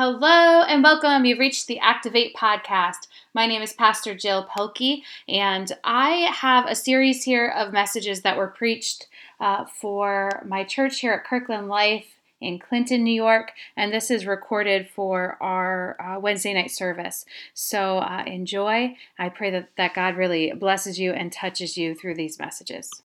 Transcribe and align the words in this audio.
Hello 0.00 0.62
and 0.62 0.84
welcome. 0.84 1.24
You've 1.24 1.40
reached 1.40 1.66
the 1.66 1.80
Activate 1.80 2.32
podcast. 2.36 3.08
My 3.34 3.48
name 3.48 3.62
is 3.62 3.72
Pastor 3.72 4.14
Jill 4.14 4.46
Pelkey, 4.46 5.02
and 5.28 5.72
I 5.82 6.30
have 6.32 6.66
a 6.66 6.76
series 6.76 7.24
here 7.24 7.48
of 7.48 7.72
messages 7.72 8.22
that 8.22 8.36
were 8.36 8.46
preached 8.46 9.08
uh, 9.40 9.64
for 9.64 10.44
my 10.46 10.62
church 10.62 11.00
here 11.00 11.14
at 11.14 11.24
Kirkland 11.24 11.66
Life 11.66 12.06
in 12.40 12.60
Clinton, 12.60 13.02
New 13.02 13.12
York, 13.12 13.50
and 13.76 13.92
this 13.92 14.08
is 14.08 14.24
recorded 14.24 14.88
for 14.88 15.36
our 15.40 16.00
uh, 16.00 16.20
Wednesday 16.20 16.54
night 16.54 16.70
service. 16.70 17.24
So 17.52 17.98
uh, 17.98 18.22
enjoy. 18.24 18.94
I 19.18 19.30
pray 19.30 19.50
that, 19.50 19.70
that 19.76 19.94
God 19.94 20.16
really 20.16 20.52
blesses 20.52 21.00
you 21.00 21.10
and 21.10 21.32
touches 21.32 21.76
you 21.76 21.96
through 21.96 22.14
these 22.14 22.38
messages. 22.38 23.02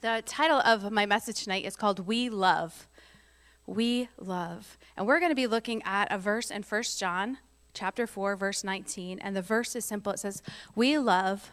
The 0.00 0.22
title 0.24 0.60
of 0.60 0.90
my 0.90 1.04
message 1.04 1.44
tonight 1.44 1.66
is 1.66 1.76
called 1.76 2.06
We 2.06 2.30
Love. 2.30 2.88
We 3.66 4.08
Love. 4.18 4.78
And 4.96 5.06
we're 5.06 5.20
going 5.20 5.30
to 5.30 5.36
be 5.36 5.46
looking 5.46 5.82
at 5.84 6.10
a 6.10 6.18
verse 6.18 6.50
in 6.50 6.62
1 6.62 6.82
John 6.98 7.38
chapter 7.74 8.06
4 8.06 8.36
verse 8.36 8.64
19 8.64 9.18
and 9.18 9.34
the 9.34 9.42
verse 9.42 9.74
is 9.74 9.84
simple. 9.84 10.12
It 10.12 10.18
says, 10.18 10.42
"We 10.74 10.98
love 10.98 11.50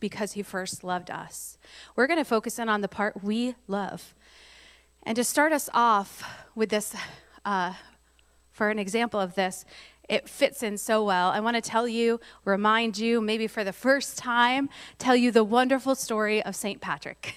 because 0.00 0.32
he 0.32 0.42
first 0.42 0.84
loved 0.84 1.10
us." 1.10 1.56
We're 1.94 2.06
going 2.06 2.18
to 2.18 2.24
focus 2.24 2.58
in 2.58 2.68
on 2.68 2.82
the 2.82 2.88
part 2.88 3.22
we 3.22 3.54
love. 3.66 4.14
And 5.02 5.16
to 5.16 5.24
start 5.24 5.52
us 5.52 5.70
off 5.72 6.46
with 6.54 6.70
this 6.70 6.94
uh, 7.44 7.74
for 8.50 8.70
an 8.70 8.78
example 8.78 9.20
of 9.20 9.34
this, 9.34 9.64
it 10.08 10.28
fits 10.28 10.62
in 10.62 10.78
so 10.78 11.04
well. 11.04 11.28
I 11.28 11.40
want 11.40 11.56
to 11.56 11.60
tell 11.60 11.86
you, 11.86 12.20
remind 12.44 12.96
you, 12.96 13.20
maybe 13.20 13.46
for 13.46 13.64
the 13.64 13.72
first 13.72 14.16
time, 14.16 14.70
tell 14.98 15.14
you 15.14 15.30
the 15.30 15.44
wonderful 15.44 15.94
story 15.94 16.42
of 16.42 16.56
St. 16.56 16.80
Patrick. 16.80 17.34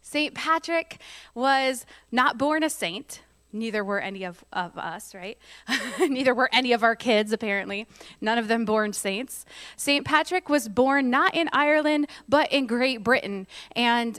St. 0.00 0.34
Patrick 0.34 0.98
was 1.34 1.84
not 2.10 2.38
born 2.38 2.62
a 2.62 2.70
saint, 2.70 3.22
Neither 3.52 3.84
were 3.84 4.00
any 4.00 4.24
of, 4.24 4.44
of 4.52 4.76
us, 4.78 5.14
right? 5.14 5.38
Neither 6.00 6.34
were 6.34 6.48
any 6.52 6.72
of 6.72 6.82
our 6.82 6.96
kids, 6.96 7.32
apparently. 7.32 7.86
None 8.20 8.38
of 8.38 8.48
them 8.48 8.64
born 8.64 8.92
saints. 8.92 9.44
St. 9.76 10.04
Patrick 10.04 10.48
was 10.48 10.68
born 10.68 11.10
not 11.10 11.34
in 11.34 11.48
Ireland, 11.52 12.08
but 12.28 12.50
in 12.52 12.66
Great 12.66 13.02
Britain. 13.02 13.46
And 13.76 14.18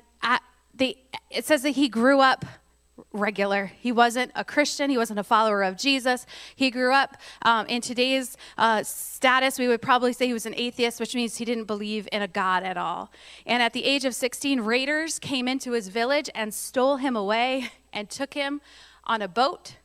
the, 0.73 0.97
it 1.29 1.45
says 1.45 1.61
that 1.63 1.71
he 1.71 1.87
grew 1.87 2.19
up 2.19 2.45
regular. 3.11 3.71
He 3.79 3.91
wasn't 3.91 4.31
a 4.35 4.43
Christian. 4.43 4.89
He 4.89 4.97
wasn't 4.97 5.19
a 5.19 5.23
follower 5.23 5.63
of 5.63 5.77
Jesus. 5.77 6.25
He 6.55 6.69
grew 6.69 6.93
up 6.93 7.17
um, 7.43 7.65
in 7.67 7.81
today's 7.81 8.37
uh, 8.57 8.83
status. 8.83 9.57
We 9.57 9.67
would 9.67 9.81
probably 9.81 10.13
say 10.13 10.27
he 10.27 10.33
was 10.33 10.45
an 10.45 10.53
atheist, 10.55 10.99
which 10.99 11.15
means 11.15 11.37
he 11.37 11.45
didn't 11.45 11.65
believe 11.65 12.07
in 12.11 12.21
a 12.21 12.27
God 12.27 12.63
at 12.63 12.77
all. 12.77 13.11
And 13.45 13.63
at 13.63 13.73
the 13.73 13.83
age 13.83 14.05
of 14.05 14.13
16, 14.13 14.61
raiders 14.61 15.19
came 15.19 15.47
into 15.47 15.71
his 15.71 15.87
village 15.87 16.29
and 16.35 16.53
stole 16.53 16.97
him 16.97 17.15
away 17.15 17.71
and 17.91 18.09
took 18.09 18.33
him 18.33 18.61
on 19.05 19.21
a 19.21 19.27
boat 19.27 19.77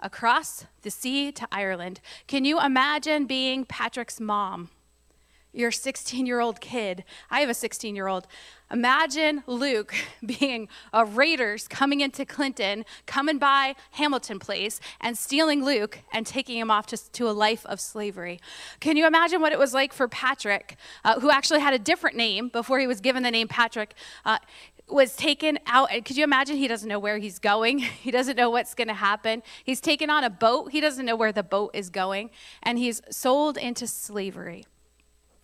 across 0.00 0.66
the 0.82 0.90
sea 0.90 1.32
to 1.32 1.46
Ireland. 1.52 2.00
Can 2.26 2.44
you 2.44 2.60
imagine 2.60 3.26
being 3.26 3.64
Patrick's 3.64 4.20
mom? 4.20 4.70
Your 5.54 5.70
16 5.70 6.24
year 6.24 6.40
old 6.40 6.62
kid. 6.62 7.04
I 7.30 7.40
have 7.40 7.50
a 7.50 7.54
16 7.54 7.94
year 7.94 8.08
old. 8.08 8.26
Imagine 8.72 9.44
Luke 9.46 9.94
being 10.40 10.68
a 10.94 11.04
raiders 11.04 11.68
coming 11.68 12.00
into 12.00 12.24
Clinton, 12.24 12.86
coming 13.04 13.36
by 13.36 13.74
Hamilton 13.92 14.38
Place, 14.38 14.80
and 14.98 15.18
stealing 15.18 15.62
Luke 15.62 15.98
and 16.10 16.26
taking 16.26 16.56
him 16.56 16.70
off 16.70 16.86
to, 16.86 17.12
to 17.12 17.28
a 17.28 17.32
life 17.32 17.66
of 17.66 17.80
slavery. 17.80 18.40
Can 18.80 18.96
you 18.96 19.06
imagine 19.06 19.42
what 19.42 19.52
it 19.52 19.58
was 19.58 19.74
like 19.74 19.92
for 19.92 20.08
Patrick, 20.08 20.76
uh, 21.04 21.20
who 21.20 21.30
actually 21.30 21.60
had 21.60 21.74
a 21.74 21.78
different 21.78 22.16
name 22.16 22.48
before 22.48 22.80
he 22.80 22.86
was 22.86 23.02
given 23.02 23.22
the 23.22 23.30
name 23.30 23.46
Patrick? 23.46 23.94
Uh, 24.24 24.38
was 24.88 25.16
taken 25.16 25.58
out. 25.66 25.90
Could 26.04 26.16
you 26.16 26.24
imagine? 26.24 26.56
He 26.56 26.68
doesn't 26.68 26.88
know 26.88 26.98
where 26.98 27.18
he's 27.18 27.38
going. 27.38 27.78
He 28.02 28.10
doesn't 28.10 28.36
know 28.36 28.50
what's 28.50 28.74
going 28.74 28.88
to 28.88 28.94
happen. 28.94 29.42
He's 29.62 29.80
taken 29.80 30.10
on 30.10 30.24
a 30.24 30.30
boat. 30.30 30.72
He 30.72 30.80
doesn't 30.80 31.06
know 31.06 31.16
where 31.16 31.32
the 31.32 31.42
boat 31.42 31.70
is 31.72 31.88
going. 31.88 32.30
And 32.62 32.78
he's 32.78 33.00
sold 33.10 33.56
into 33.56 33.86
slavery. 33.86 34.66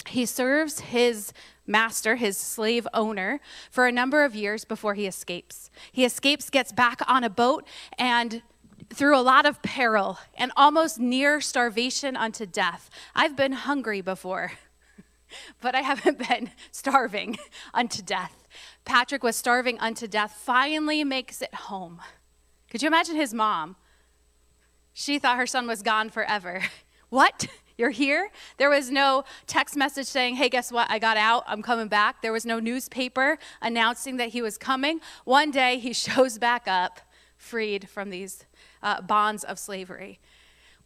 He 0.08 0.26
serves 0.26 0.80
his 0.80 1.32
master, 1.66 2.16
his 2.16 2.36
slave 2.36 2.88
owner, 2.92 3.40
for 3.70 3.86
a 3.86 3.92
number 3.92 4.24
of 4.24 4.34
years 4.34 4.64
before 4.64 4.94
he 4.94 5.06
escapes. 5.06 5.70
He 5.92 6.04
escapes, 6.04 6.50
gets 6.50 6.72
back 6.72 7.00
on 7.06 7.22
a 7.22 7.30
boat, 7.30 7.64
and 7.98 8.42
through 8.92 9.16
a 9.16 9.20
lot 9.20 9.46
of 9.46 9.62
peril 9.62 10.18
and 10.36 10.50
almost 10.56 10.98
near 10.98 11.40
starvation 11.40 12.16
unto 12.16 12.46
death. 12.46 12.90
I've 13.14 13.36
been 13.36 13.52
hungry 13.52 14.00
before, 14.00 14.52
but 15.60 15.74
I 15.74 15.82
haven't 15.82 16.26
been 16.28 16.50
starving 16.72 17.38
unto 17.74 18.02
death. 18.02 18.48
Patrick 18.88 19.22
was 19.22 19.36
starving 19.36 19.78
unto 19.80 20.08
death, 20.08 20.32
finally 20.32 21.04
makes 21.04 21.42
it 21.42 21.54
home. 21.54 22.00
Could 22.70 22.80
you 22.80 22.86
imagine 22.86 23.16
his 23.16 23.34
mom? 23.34 23.76
She 24.94 25.18
thought 25.18 25.36
her 25.36 25.46
son 25.46 25.66
was 25.66 25.82
gone 25.82 26.08
forever. 26.08 26.62
what? 27.10 27.48
You're 27.76 27.90
here? 27.90 28.30
There 28.56 28.70
was 28.70 28.90
no 28.90 29.24
text 29.46 29.76
message 29.76 30.06
saying, 30.06 30.36
hey, 30.36 30.48
guess 30.48 30.72
what? 30.72 30.90
I 30.90 30.98
got 30.98 31.18
out. 31.18 31.44
I'm 31.46 31.60
coming 31.60 31.88
back. 31.88 32.22
There 32.22 32.32
was 32.32 32.46
no 32.46 32.60
newspaper 32.60 33.38
announcing 33.60 34.16
that 34.16 34.30
he 34.30 34.40
was 34.40 34.56
coming. 34.56 35.02
One 35.24 35.50
day 35.50 35.78
he 35.78 35.92
shows 36.06 36.38
back 36.38 36.66
up, 36.66 36.98
freed 37.36 37.90
from 37.90 38.08
these 38.08 38.46
uh, 38.82 39.02
bonds 39.02 39.44
of 39.44 39.58
slavery. 39.58 40.18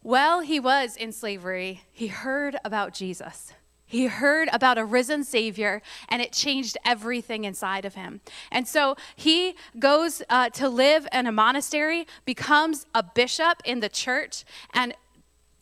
While 0.01 0.41
he 0.41 0.59
was 0.59 0.97
in 0.97 1.13
slavery, 1.13 1.83
he 1.93 2.07
heard 2.07 2.57
about 2.65 2.93
Jesus. 2.93 3.53
He 3.93 4.07
heard 4.07 4.49
about 4.51 4.79
a 4.79 4.85
risen 4.85 5.23
Savior, 5.23 5.79
and 6.09 6.19
it 6.19 6.31
changed 6.31 6.79
everything 6.83 7.43
inside 7.43 7.85
of 7.85 7.93
him. 7.93 8.21
And 8.51 8.67
so 8.67 8.95
he 9.15 9.55
goes 9.77 10.23
uh, 10.31 10.49
to 10.49 10.67
live 10.67 11.07
in 11.13 11.27
a 11.27 11.31
monastery, 11.31 12.07
becomes 12.25 12.87
a 12.95 13.03
bishop 13.03 13.61
in 13.63 13.81
the 13.81 13.89
church, 13.89 14.45
and 14.73 14.95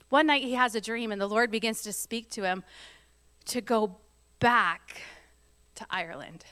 one 0.08 0.28
night 0.28 0.44
he 0.44 0.53
has 0.53 0.75
a 0.75 0.80
dream, 0.80 1.12
and 1.12 1.20
the 1.20 1.28
Lord 1.28 1.52
begins 1.52 1.81
to 1.81 1.91
speak 1.91 2.30
to 2.30 2.44
him 2.44 2.64
to 3.47 3.59
go 3.59 3.97
back 4.40 5.02
to 5.75 5.86
Ireland, 5.90 6.46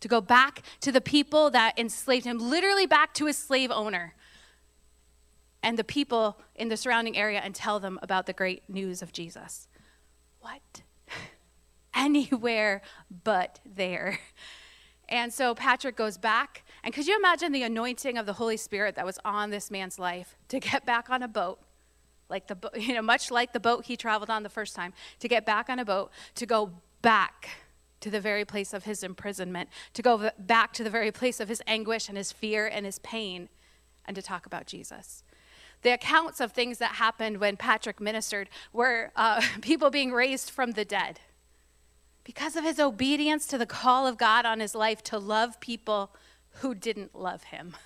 to 0.00 0.08
go 0.08 0.20
back 0.20 0.60
to 0.82 0.92
the 0.92 1.00
people 1.00 1.48
that 1.52 1.78
enslaved 1.78 2.26
him, 2.26 2.36
literally 2.36 2.84
back 2.84 3.14
to 3.14 3.24
his 3.24 3.38
slave 3.38 3.70
owner 3.70 4.12
and 5.62 5.78
the 5.78 5.84
people 5.84 6.36
in 6.54 6.68
the 6.68 6.76
surrounding 6.76 7.16
area, 7.16 7.40
and 7.42 7.54
tell 7.54 7.80
them 7.80 7.98
about 8.02 8.26
the 8.26 8.34
great 8.34 8.68
news 8.68 9.00
of 9.00 9.10
Jesus. 9.10 9.68
What? 10.40 10.82
anywhere 12.04 12.82
but 13.24 13.60
there. 13.64 14.18
And 15.08 15.32
so 15.32 15.54
Patrick 15.54 15.96
goes 15.96 16.16
back. 16.16 16.64
And 16.82 16.92
could 16.92 17.06
you 17.06 17.16
imagine 17.16 17.52
the 17.52 17.62
anointing 17.62 18.18
of 18.18 18.26
the 18.26 18.34
Holy 18.34 18.56
Spirit 18.56 18.94
that 18.96 19.04
was 19.04 19.18
on 19.24 19.50
this 19.50 19.70
man's 19.70 19.98
life 19.98 20.36
to 20.48 20.60
get 20.60 20.86
back 20.86 21.10
on 21.10 21.22
a 21.22 21.28
boat? 21.28 21.58
Like 22.28 22.46
the 22.46 22.56
you 22.80 22.94
know, 22.94 23.02
much 23.02 23.30
like 23.30 23.52
the 23.52 23.60
boat 23.60 23.86
he 23.86 23.96
traveled 23.96 24.30
on 24.30 24.42
the 24.42 24.48
first 24.48 24.74
time, 24.74 24.92
to 25.20 25.28
get 25.28 25.44
back 25.44 25.68
on 25.68 25.78
a 25.78 25.84
boat, 25.84 26.10
to 26.36 26.46
go 26.46 26.72
back 27.02 27.48
to 28.00 28.10
the 28.10 28.20
very 28.20 28.44
place 28.44 28.74
of 28.74 28.84
his 28.84 29.02
imprisonment, 29.02 29.68
to 29.94 30.02
go 30.02 30.30
back 30.38 30.72
to 30.74 30.84
the 30.84 30.90
very 30.90 31.10
place 31.10 31.40
of 31.40 31.48
his 31.48 31.62
anguish 31.66 32.08
and 32.08 32.18
his 32.18 32.32
fear 32.32 32.66
and 32.66 32.84
his 32.84 32.98
pain, 32.98 33.48
and 34.04 34.14
to 34.14 34.22
talk 34.22 34.46
about 34.46 34.66
Jesus. 34.66 35.22
The 35.82 35.92
accounts 35.92 36.40
of 36.40 36.52
things 36.52 36.78
that 36.78 36.92
happened 36.92 37.38
when 37.38 37.56
Patrick 37.56 38.00
ministered 38.00 38.48
were 38.72 39.10
uh, 39.16 39.42
people 39.60 39.90
being 39.90 40.12
raised 40.12 40.50
from 40.50 40.72
the 40.72 40.84
dead 40.84 41.20
because 42.24 42.56
of 42.56 42.64
his 42.64 42.80
obedience 42.80 43.46
to 43.46 43.58
the 43.58 43.66
call 43.66 44.06
of 44.06 44.18
God 44.18 44.46
on 44.46 44.60
his 44.60 44.74
life 44.74 45.02
to 45.04 45.18
love 45.18 45.60
people 45.60 46.14
who 46.60 46.74
didn't 46.74 47.14
love 47.14 47.44
him, 47.44 47.76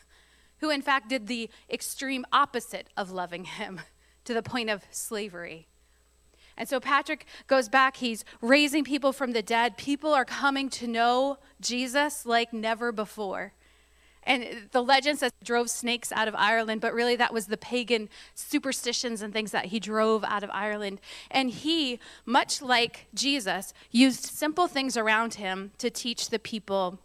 who 0.59 0.71
in 0.71 0.81
fact 0.81 1.09
did 1.09 1.27
the 1.27 1.51
extreme 1.69 2.25
opposite 2.33 2.89
of 2.97 3.11
loving 3.11 3.45
him 3.45 3.81
to 4.25 4.33
the 4.33 4.43
point 4.43 4.71
of 4.71 4.85
slavery. 4.91 5.67
And 6.57 6.69
so 6.69 6.81
Patrick 6.81 7.27
goes 7.47 7.69
back, 7.69 7.99
he's 7.99 8.25
raising 8.41 8.83
people 8.83 9.13
from 9.13 9.33
the 9.33 9.43
dead. 9.43 9.77
People 9.77 10.13
are 10.13 10.25
coming 10.25 10.69
to 10.71 10.89
know 10.89 11.39
Jesus 11.61 12.27
like 12.27 12.53
never 12.53 12.91
before. 12.91 13.53
And 14.29 14.69
the 14.73 14.83
legend 14.83 15.19
says 15.19 15.33
drove 15.43 15.71
snakes 15.71 16.13
out 16.13 16.29
of 16.29 16.35
Ireland, 16.37 16.83
but 16.83 16.93
really 16.93 17.17
that 17.17 17.33
was 17.33 17.47
the 17.47 17.57
pagan 17.57 18.11
superstitions 18.35 19.23
and 19.23 19.33
things 19.33 19.53
that 19.53 19.67
he 19.67 19.81
drove 19.81 20.23
out 20.23 20.45
of 20.45 20.51
Ireland. 20.53 21.01
And 21.31 21.49
he, 21.51 21.99
much 22.27 22.61
like 22.61 23.07
Jesus, 23.15 23.73
used 23.91 24.27
simple 24.27 24.69
things 24.69 24.99
around 24.99 25.35
him 25.35 25.73
to 25.79 25.89
teach 25.89 26.29
the 26.29 26.39
people 26.39 26.99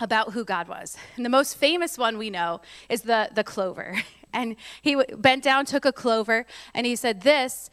about 0.00 0.32
who 0.32 0.44
God 0.44 0.66
was. 0.66 0.96
And 1.14 1.24
the 1.24 1.30
most 1.30 1.56
famous 1.56 1.96
one 1.96 2.18
we 2.18 2.28
know 2.28 2.60
is 2.88 3.02
the, 3.02 3.30
the 3.32 3.44
clover. 3.44 3.96
And 4.30 4.56
he 4.82 4.94
bent 5.16 5.42
down, 5.42 5.64
took 5.64 5.86
a 5.86 5.92
clover, 5.92 6.44
and 6.74 6.84
he 6.84 6.96
said, 6.96 7.22
This 7.22 7.70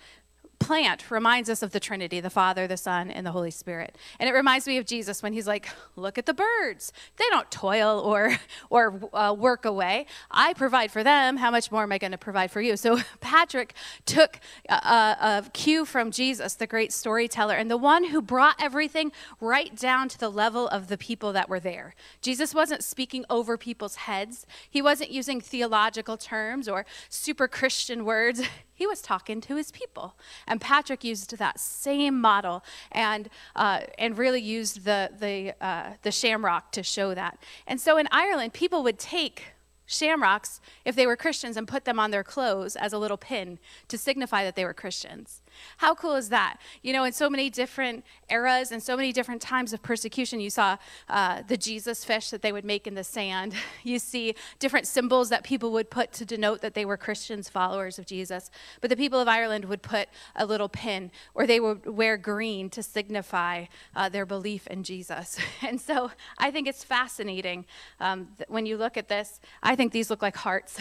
plant 0.65 1.11
reminds 1.11 1.47
us 1.47 1.61
of 1.61 1.71
the 1.73 1.79
Trinity, 1.79 2.19
the 2.19 2.31
Father, 2.31 2.65
the 2.65 2.75
Son, 2.75 3.11
and 3.11 3.23
the 3.23 3.31
Holy 3.31 3.51
Spirit. 3.51 3.95
And 4.19 4.27
it 4.27 4.33
reminds 4.33 4.65
me 4.65 4.79
of 4.79 4.85
Jesus 4.87 5.21
when 5.21 5.31
he's 5.31 5.45
like, 5.45 5.67
"Look 5.95 6.17
at 6.17 6.25
the 6.25 6.33
birds. 6.33 6.91
They 7.17 7.25
don't 7.29 7.51
toil 7.51 7.99
or 7.99 8.37
or 8.71 8.99
uh, 9.13 9.35
work 9.37 9.65
away. 9.65 10.07
I 10.31 10.53
provide 10.53 10.91
for 10.91 11.03
them. 11.03 11.37
How 11.37 11.51
much 11.51 11.71
more 11.71 11.83
am 11.83 11.91
I 11.91 11.99
going 11.99 12.13
to 12.13 12.17
provide 12.17 12.49
for 12.49 12.61
you?" 12.61 12.77
So 12.77 12.97
Patrick 13.19 13.75
took 14.07 14.39
a, 14.67 14.73
a 14.73 15.43
cue 15.53 15.85
from 15.85 16.09
Jesus, 16.09 16.55
the 16.55 16.65
great 16.65 16.91
storyteller, 16.91 17.53
and 17.53 17.69
the 17.69 17.77
one 17.77 18.05
who 18.05 18.19
brought 18.19 18.55
everything 18.59 19.11
right 19.39 19.75
down 19.75 20.09
to 20.09 20.17
the 20.17 20.29
level 20.29 20.67
of 20.69 20.87
the 20.87 20.97
people 20.97 21.31
that 21.33 21.47
were 21.47 21.59
there. 21.59 21.93
Jesus 22.21 22.55
wasn't 22.55 22.83
speaking 22.83 23.23
over 23.29 23.55
people's 23.55 23.97
heads. 23.97 24.47
He 24.67 24.81
wasn't 24.81 25.11
using 25.11 25.39
theological 25.41 26.17
terms 26.17 26.67
or 26.67 26.87
super 27.07 27.47
Christian 27.47 28.03
words. 28.03 28.41
He 28.75 28.85
was 28.85 29.01
talking 29.01 29.39
to 29.41 29.55
his 29.55 29.71
people. 29.71 30.15
And 30.45 30.59
Patrick 30.59 31.03
used 31.03 31.37
that 31.37 31.59
same 31.59 32.19
model 32.19 32.63
and, 32.91 33.29
uh, 33.55 33.81
and 33.97 34.17
really 34.17 34.41
used 34.41 34.83
the, 34.83 35.09
the, 35.17 35.55
uh, 35.65 35.93
the 36.01 36.11
shamrock 36.11 36.73
to 36.73 36.83
show 36.83 37.15
that. 37.15 37.39
And 37.65 37.79
so 37.79 37.97
in 37.97 38.07
Ireland, 38.11 38.53
people 38.53 38.83
would 38.83 38.99
take 38.99 39.45
shamrocks 39.85 40.59
if 40.83 40.95
they 40.95 41.07
were 41.07 41.15
Christians 41.15 41.57
and 41.57 41.67
put 41.67 41.85
them 41.85 41.99
on 41.99 42.11
their 42.11 42.23
clothes 42.23 42.75
as 42.75 42.91
a 42.91 42.97
little 42.97 43.17
pin 43.17 43.59
to 43.87 43.97
signify 43.97 44.43
that 44.43 44.55
they 44.55 44.65
were 44.65 44.73
Christians. 44.73 45.41
How 45.77 45.95
cool 45.95 46.15
is 46.15 46.29
that? 46.29 46.57
You 46.81 46.93
know, 46.93 47.03
in 47.03 47.13
so 47.13 47.29
many 47.29 47.49
different 47.49 48.05
eras 48.29 48.71
and 48.71 48.81
so 48.81 48.95
many 48.95 49.11
different 49.11 49.41
times 49.41 49.73
of 49.73 49.81
persecution, 49.81 50.39
you 50.39 50.49
saw 50.49 50.77
uh, 51.09 51.41
the 51.47 51.57
Jesus 51.57 52.03
fish 52.03 52.29
that 52.29 52.41
they 52.41 52.51
would 52.51 52.65
make 52.65 52.87
in 52.87 52.95
the 52.95 53.03
sand. 53.03 53.53
You 53.83 53.99
see 53.99 54.33
different 54.57 54.87
symbols 54.87 55.29
that 55.29 55.43
people 55.43 55.71
would 55.73 55.91
put 55.91 56.11
to 56.13 56.25
denote 56.25 56.61
that 56.61 56.73
they 56.73 56.85
were 56.85 56.97
Christians, 56.97 57.49
followers 57.49 57.99
of 57.99 58.07
Jesus. 58.07 58.49
But 58.81 58.89
the 58.89 58.95
people 58.95 59.19
of 59.19 59.27
Ireland 59.27 59.65
would 59.65 59.83
put 59.83 60.09
a 60.35 60.45
little 60.45 60.69
pin, 60.69 61.11
or 61.35 61.45
they 61.45 61.59
would 61.59 61.85
wear 61.85 62.17
green 62.17 62.69
to 62.71 62.81
signify 62.81 63.65
uh, 63.95 64.09
their 64.09 64.25
belief 64.25 64.65
in 64.67 64.83
Jesus. 64.83 65.37
And 65.61 65.79
so 65.81 66.11
I 66.37 66.51
think 66.51 66.67
it's 66.67 66.83
fascinating 66.83 67.65
um, 67.99 68.29
when 68.47 68.65
you 68.65 68.77
look 68.77 68.97
at 68.97 69.07
this. 69.07 69.39
I 69.63 69.75
think 69.75 69.91
these 69.91 70.09
look 70.09 70.21
like 70.21 70.35
hearts. 70.35 70.77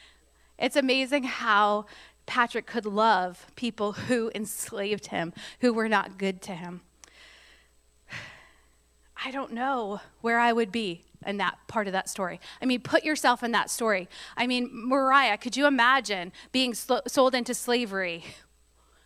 it's 0.58 0.76
amazing 0.76 1.24
how 1.24 1.86
Patrick 2.28 2.66
could 2.66 2.84
love 2.84 3.46
people 3.56 3.92
who 3.92 4.30
enslaved 4.34 5.06
him, 5.06 5.32
who 5.60 5.72
were 5.72 5.88
not 5.88 6.18
good 6.18 6.42
to 6.42 6.52
him. 6.52 6.82
I 9.24 9.30
don't 9.30 9.52
know 9.52 10.00
where 10.20 10.38
I 10.38 10.52
would 10.52 10.70
be 10.70 11.04
in 11.26 11.38
that 11.38 11.58
part 11.66 11.86
of 11.86 11.94
that 11.94 12.08
story. 12.08 12.38
I 12.62 12.66
mean, 12.66 12.80
put 12.80 13.02
yourself 13.02 13.42
in 13.42 13.50
that 13.52 13.70
story. 13.70 14.08
I 14.36 14.46
mean, 14.46 14.68
Mariah, 14.70 15.38
could 15.38 15.56
you 15.56 15.66
imagine 15.66 16.30
being 16.52 16.74
sl- 16.74 16.98
sold 17.08 17.34
into 17.34 17.54
slavery? 17.54 18.24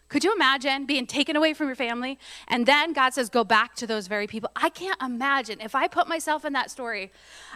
Could 0.08 0.24
you 0.24 0.34
imagine 0.34 0.84
being 0.84 1.06
taken 1.06 1.36
away 1.36 1.54
from 1.54 1.68
your 1.68 1.76
family? 1.76 2.18
And 2.48 2.66
then 2.66 2.92
God 2.92 3.14
says, 3.14 3.30
go 3.30 3.44
back 3.44 3.76
to 3.76 3.86
those 3.86 4.08
very 4.08 4.26
people. 4.26 4.50
I 4.56 4.68
can't 4.68 5.00
imagine. 5.00 5.60
If 5.60 5.74
I 5.76 5.86
put 5.86 6.08
myself 6.08 6.44
in 6.44 6.52
that 6.54 6.70
story, 6.72 7.12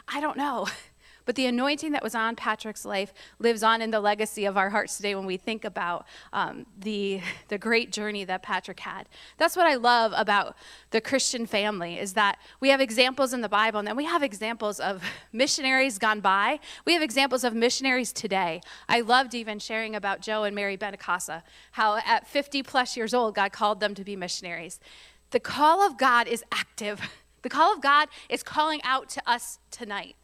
I 0.09 0.21
don't 0.21 0.37
know. 0.37 0.69
But 1.27 1.35
the 1.35 1.47
anointing 1.47 1.93
that 1.93 2.05
was 2.05 2.15
on 2.15 2.37
Patrick's 2.37 2.85
life 2.85 3.13
lives 3.41 3.65
on 3.65 3.83
in 3.83 3.91
the 3.91 4.01
legacy 4.01 4.45
of 4.45 4.57
our 4.57 4.71
hearts 4.71 4.97
today 4.97 5.15
when 5.17 5.27
we 5.27 5.37
think 5.37 5.65
about 5.65 6.07
um, 6.33 6.67
the, 6.79 7.21
the 7.49 7.59
great 7.59 7.93
journey 7.93 8.25
that 8.25 8.43
Patrick 8.43 8.81
had. 8.81 9.09
That's 9.37 9.57
what 9.57 9.67
I 9.67 9.75
love 9.75 10.13
about 10.17 10.57
the 10.91 11.01
Christian 11.01 11.45
family 11.45 11.99
is 11.99 12.15
that 12.15 12.39
we 12.61 12.71
have 12.71 12.81
examples 12.81 13.35
in 13.35 13.41
the 13.41 13.49
Bible 13.49 13.81
and 13.81 13.89
then 13.89 13.97
we 13.97 14.05
have 14.05 14.23
examples 14.23 14.79
of 14.79 15.03
missionaries 15.33 15.99
gone 15.99 16.21
by. 16.21 16.61
We 16.85 16.95
have 16.95 17.03
examples 17.03 17.43
of 17.43 17.55
missionaries 17.55 18.13
today. 18.13 18.61
I 18.89 19.01
loved 19.01 19.35
even 19.35 19.59
sharing 19.59 19.97
about 19.97 20.21
Joe 20.21 20.45
and 20.45 20.55
Mary 20.55 20.79
Benacasa, 20.79 21.43
how 21.73 21.99
at 22.07 22.29
50 22.29 22.63
plus 22.63 22.97
years 22.97 23.13
old, 23.13 23.35
God 23.35 23.53
called 23.53 23.81
them 23.81 23.95
to 23.97 24.05
be 24.05 24.15
missionaries. 24.15 24.79
The 25.33 25.41
call 25.41 25.85
of 25.85 25.99
God 25.99 26.29
is 26.29 26.43
active. 26.53 27.01
The 27.43 27.51
call 27.51 27.73
of 27.73 27.81
God 27.81 28.09
is 28.29 28.43
calling 28.43 28.81
out 28.83 29.09
to 29.11 29.23
us 29.25 29.61
tonight 29.71 30.17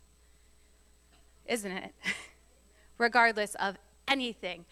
isn't 1.47 1.73
it? 1.73 1.95
Regardless 2.99 3.55
of 3.57 3.77
anything 4.09 4.65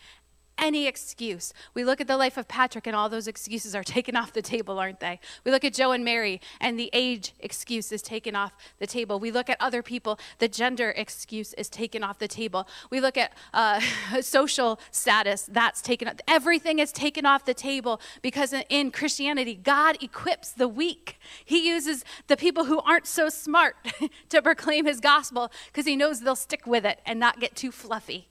any 0.60 0.86
excuse. 0.86 1.52
We 1.74 1.84
look 1.84 2.00
at 2.00 2.06
the 2.06 2.16
life 2.16 2.36
of 2.36 2.46
Patrick, 2.46 2.86
and 2.86 2.94
all 2.94 3.08
those 3.08 3.26
excuses 3.26 3.74
are 3.74 3.82
taken 3.82 4.14
off 4.14 4.32
the 4.32 4.42
table, 4.42 4.78
aren't 4.78 5.00
they? 5.00 5.18
We 5.44 5.50
look 5.50 5.64
at 5.64 5.74
Joe 5.74 5.92
and 5.92 6.04
Mary, 6.04 6.40
and 6.60 6.78
the 6.78 6.90
age 6.92 7.32
excuse 7.40 7.90
is 7.90 8.02
taken 8.02 8.36
off 8.36 8.52
the 8.78 8.86
table. 8.86 9.18
We 9.18 9.30
look 9.30 9.48
at 9.50 9.56
other 9.60 9.82
people, 9.82 10.18
the 10.38 10.48
gender 10.48 10.92
excuse 10.96 11.54
is 11.54 11.68
taken 11.68 12.04
off 12.04 12.18
the 12.18 12.28
table. 12.28 12.68
We 12.90 13.00
look 13.00 13.16
at 13.16 13.32
uh, 13.54 13.80
social 14.20 14.78
status, 14.90 15.48
that's 15.50 15.80
taken 15.80 16.08
off. 16.08 16.16
Everything 16.28 16.78
is 16.78 16.92
taken 16.92 17.26
off 17.26 17.44
the 17.44 17.54
table 17.54 18.00
because 18.22 18.54
in 18.68 18.90
Christianity, 18.90 19.54
God 19.54 20.02
equips 20.02 20.52
the 20.52 20.68
weak. 20.68 21.18
He 21.44 21.66
uses 21.66 22.04
the 22.26 22.36
people 22.36 22.66
who 22.66 22.80
aren't 22.80 23.06
so 23.06 23.28
smart 23.28 23.76
to 24.28 24.42
proclaim 24.42 24.84
his 24.84 25.00
gospel 25.00 25.50
because 25.66 25.86
he 25.86 25.96
knows 25.96 26.20
they'll 26.20 26.36
stick 26.36 26.66
with 26.66 26.84
it 26.84 27.00
and 27.06 27.18
not 27.18 27.40
get 27.40 27.56
too 27.56 27.72
fluffy. 27.72 28.28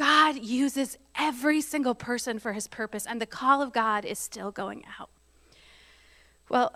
God 0.00 0.38
uses 0.38 0.96
every 1.14 1.60
single 1.60 1.94
person 1.94 2.38
for 2.38 2.54
his 2.54 2.66
purpose, 2.66 3.04
and 3.06 3.20
the 3.20 3.26
call 3.26 3.60
of 3.60 3.70
God 3.70 4.06
is 4.06 4.18
still 4.18 4.50
going 4.50 4.82
out. 4.98 5.10
Well, 6.48 6.74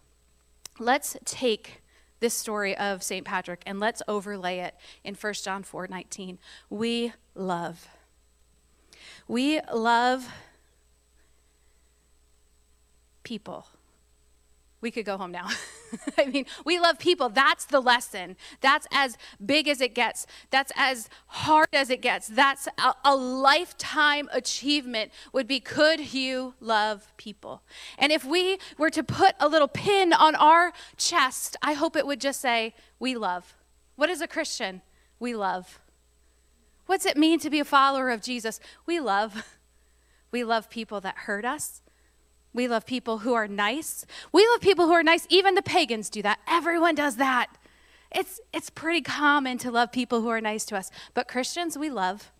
let's 0.78 1.18
take 1.26 1.82
this 2.20 2.32
story 2.32 2.74
of 2.74 3.02
St. 3.02 3.26
Patrick 3.26 3.62
and 3.66 3.78
let's 3.78 4.00
overlay 4.08 4.60
it 4.60 4.74
in 5.04 5.14
1 5.14 5.34
John 5.34 5.62
4 5.62 5.88
19. 5.88 6.38
We 6.70 7.12
love. 7.34 7.86
We 9.28 9.60
love 9.70 10.26
people. 13.22 13.66
We 14.80 14.90
could 14.90 15.04
go 15.04 15.18
home 15.18 15.30
now. 15.30 15.48
I 16.18 16.26
mean, 16.26 16.46
we 16.64 16.78
love 16.78 16.98
people. 16.98 17.28
That's 17.28 17.64
the 17.64 17.80
lesson. 17.80 18.36
That's 18.60 18.86
as 18.92 19.16
big 19.44 19.68
as 19.68 19.80
it 19.80 19.94
gets. 19.94 20.26
That's 20.50 20.72
as 20.76 21.08
hard 21.26 21.68
as 21.72 21.90
it 21.90 22.02
gets. 22.02 22.28
That's 22.28 22.68
a, 22.78 22.94
a, 23.04 23.16
lifetime 23.16 24.28
achievement 24.32 25.12
would 25.32 25.46
be 25.46 25.60
could 25.60 26.12
you 26.12 26.54
love 26.60 27.12
people? 27.16 27.62
And 27.98 28.12
if 28.12 28.24
we 28.24 28.58
were 28.78 28.90
to 28.90 29.02
put 29.02 29.34
a 29.40 29.48
little 29.48 29.68
pin 29.68 30.12
on 30.12 30.34
our 30.34 30.72
chest, 30.96 31.56
I 31.62 31.74
hope 31.74 31.96
it 31.96 32.06
would 32.06 32.20
just 32.20 32.40
say, 32.40 32.74
we 32.98 33.16
love. 33.16 33.56
What 33.96 34.10
is 34.10 34.20
a 34.20 34.26
Christian? 34.26 34.82
We 35.18 35.34
love. 35.34 35.80
What's 36.86 37.06
it 37.06 37.16
mean 37.16 37.38
to 37.40 37.50
be 37.50 37.60
a 37.60 37.64
follower 37.64 38.10
of 38.10 38.20
Jesus? 38.22 38.60
We 38.86 39.00
love. 39.00 39.44
We 40.32 40.44
love 40.44 40.70
people 40.70 41.00
that 41.00 41.16
hurt 41.26 41.44
us. 41.44 41.82
We 42.52 42.66
love 42.66 42.84
people 42.84 43.18
who 43.18 43.34
are 43.34 43.46
nice. 43.46 44.04
We 44.32 44.46
love 44.48 44.60
people 44.60 44.86
who 44.86 44.92
are 44.92 45.02
nice. 45.02 45.26
Even 45.30 45.54
the 45.54 45.62
pagans 45.62 46.10
do 46.10 46.22
that. 46.22 46.40
Everyone 46.48 46.94
does 46.94 47.16
that. 47.16 47.48
It's, 48.12 48.40
it's 48.52 48.70
pretty 48.70 49.02
common 49.02 49.58
to 49.58 49.70
love 49.70 49.92
people 49.92 50.20
who 50.20 50.28
are 50.28 50.40
nice 50.40 50.64
to 50.66 50.76
us. 50.76 50.90
But 51.14 51.28
Christians, 51.28 51.78
we 51.78 51.90
love. 51.90 52.32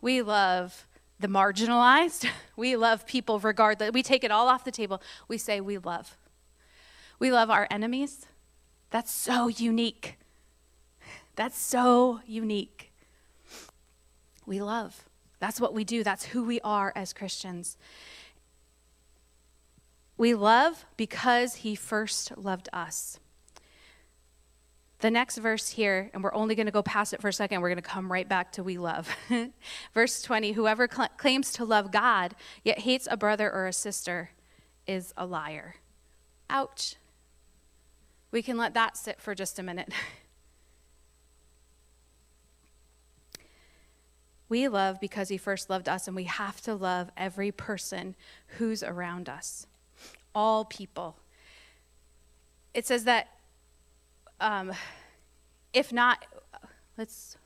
We 0.00 0.22
love 0.22 0.86
the 1.18 1.28
marginalized. 1.28 2.28
We 2.58 2.74
love 2.74 3.06
people 3.06 3.38
regardless. 3.38 3.92
We 3.92 4.02
take 4.02 4.24
it 4.24 4.30
all 4.30 4.48
off 4.48 4.64
the 4.64 4.70
table. 4.70 5.02
We 5.28 5.36
say 5.36 5.60
we 5.60 5.76
love. 5.76 6.16
We 7.18 7.30
love 7.30 7.50
our 7.50 7.68
enemies. 7.70 8.24
That's 8.88 9.12
so 9.12 9.48
unique. 9.48 10.16
That's 11.34 11.58
so 11.58 12.20
unique. 12.26 12.92
We 14.46 14.62
love. 14.62 15.04
That's 15.38 15.60
what 15.60 15.74
we 15.74 15.84
do. 15.84 16.02
That's 16.02 16.24
who 16.24 16.44
we 16.44 16.62
are 16.62 16.94
as 16.96 17.12
Christians. 17.12 17.76
We 20.18 20.34
love 20.34 20.86
because 20.96 21.56
he 21.56 21.74
first 21.74 22.36
loved 22.38 22.68
us. 22.72 23.18
The 25.00 25.10
next 25.10 25.36
verse 25.36 25.68
here, 25.70 26.10
and 26.14 26.24
we're 26.24 26.32
only 26.32 26.54
going 26.54 26.66
to 26.66 26.72
go 26.72 26.82
past 26.82 27.12
it 27.12 27.20
for 27.20 27.28
a 27.28 27.32
second, 27.32 27.60
we're 27.60 27.68
going 27.68 27.76
to 27.76 27.82
come 27.82 28.10
right 28.10 28.26
back 28.26 28.52
to 28.52 28.62
we 28.62 28.78
love. 28.78 29.14
verse 29.94 30.22
20 30.22 30.52
Whoever 30.52 30.88
cl- 30.90 31.10
claims 31.18 31.52
to 31.52 31.66
love 31.66 31.92
God, 31.92 32.34
yet 32.64 32.78
hates 32.78 33.06
a 33.10 33.16
brother 33.16 33.52
or 33.52 33.66
a 33.66 33.74
sister, 33.74 34.30
is 34.86 35.12
a 35.16 35.26
liar. 35.26 35.76
Ouch. 36.48 36.96
We 38.30 38.40
can 38.40 38.56
let 38.56 38.72
that 38.72 38.96
sit 38.96 39.20
for 39.20 39.34
just 39.34 39.58
a 39.58 39.62
minute. 39.62 39.92
we 44.48 44.66
love 44.66 44.98
because 44.98 45.28
he 45.28 45.36
first 45.36 45.68
loved 45.68 45.90
us, 45.90 46.06
and 46.06 46.16
we 46.16 46.24
have 46.24 46.62
to 46.62 46.74
love 46.74 47.10
every 47.18 47.52
person 47.52 48.14
who's 48.58 48.82
around 48.82 49.28
us 49.28 49.66
all 50.36 50.66
people. 50.66 51.16
It 52.74 52.86
says 52.86 53.04
that 53.04 53.28
um, 54.38 54.70
if 55.72 55.94
not, 55.94 56.26
let's 56.98 57.38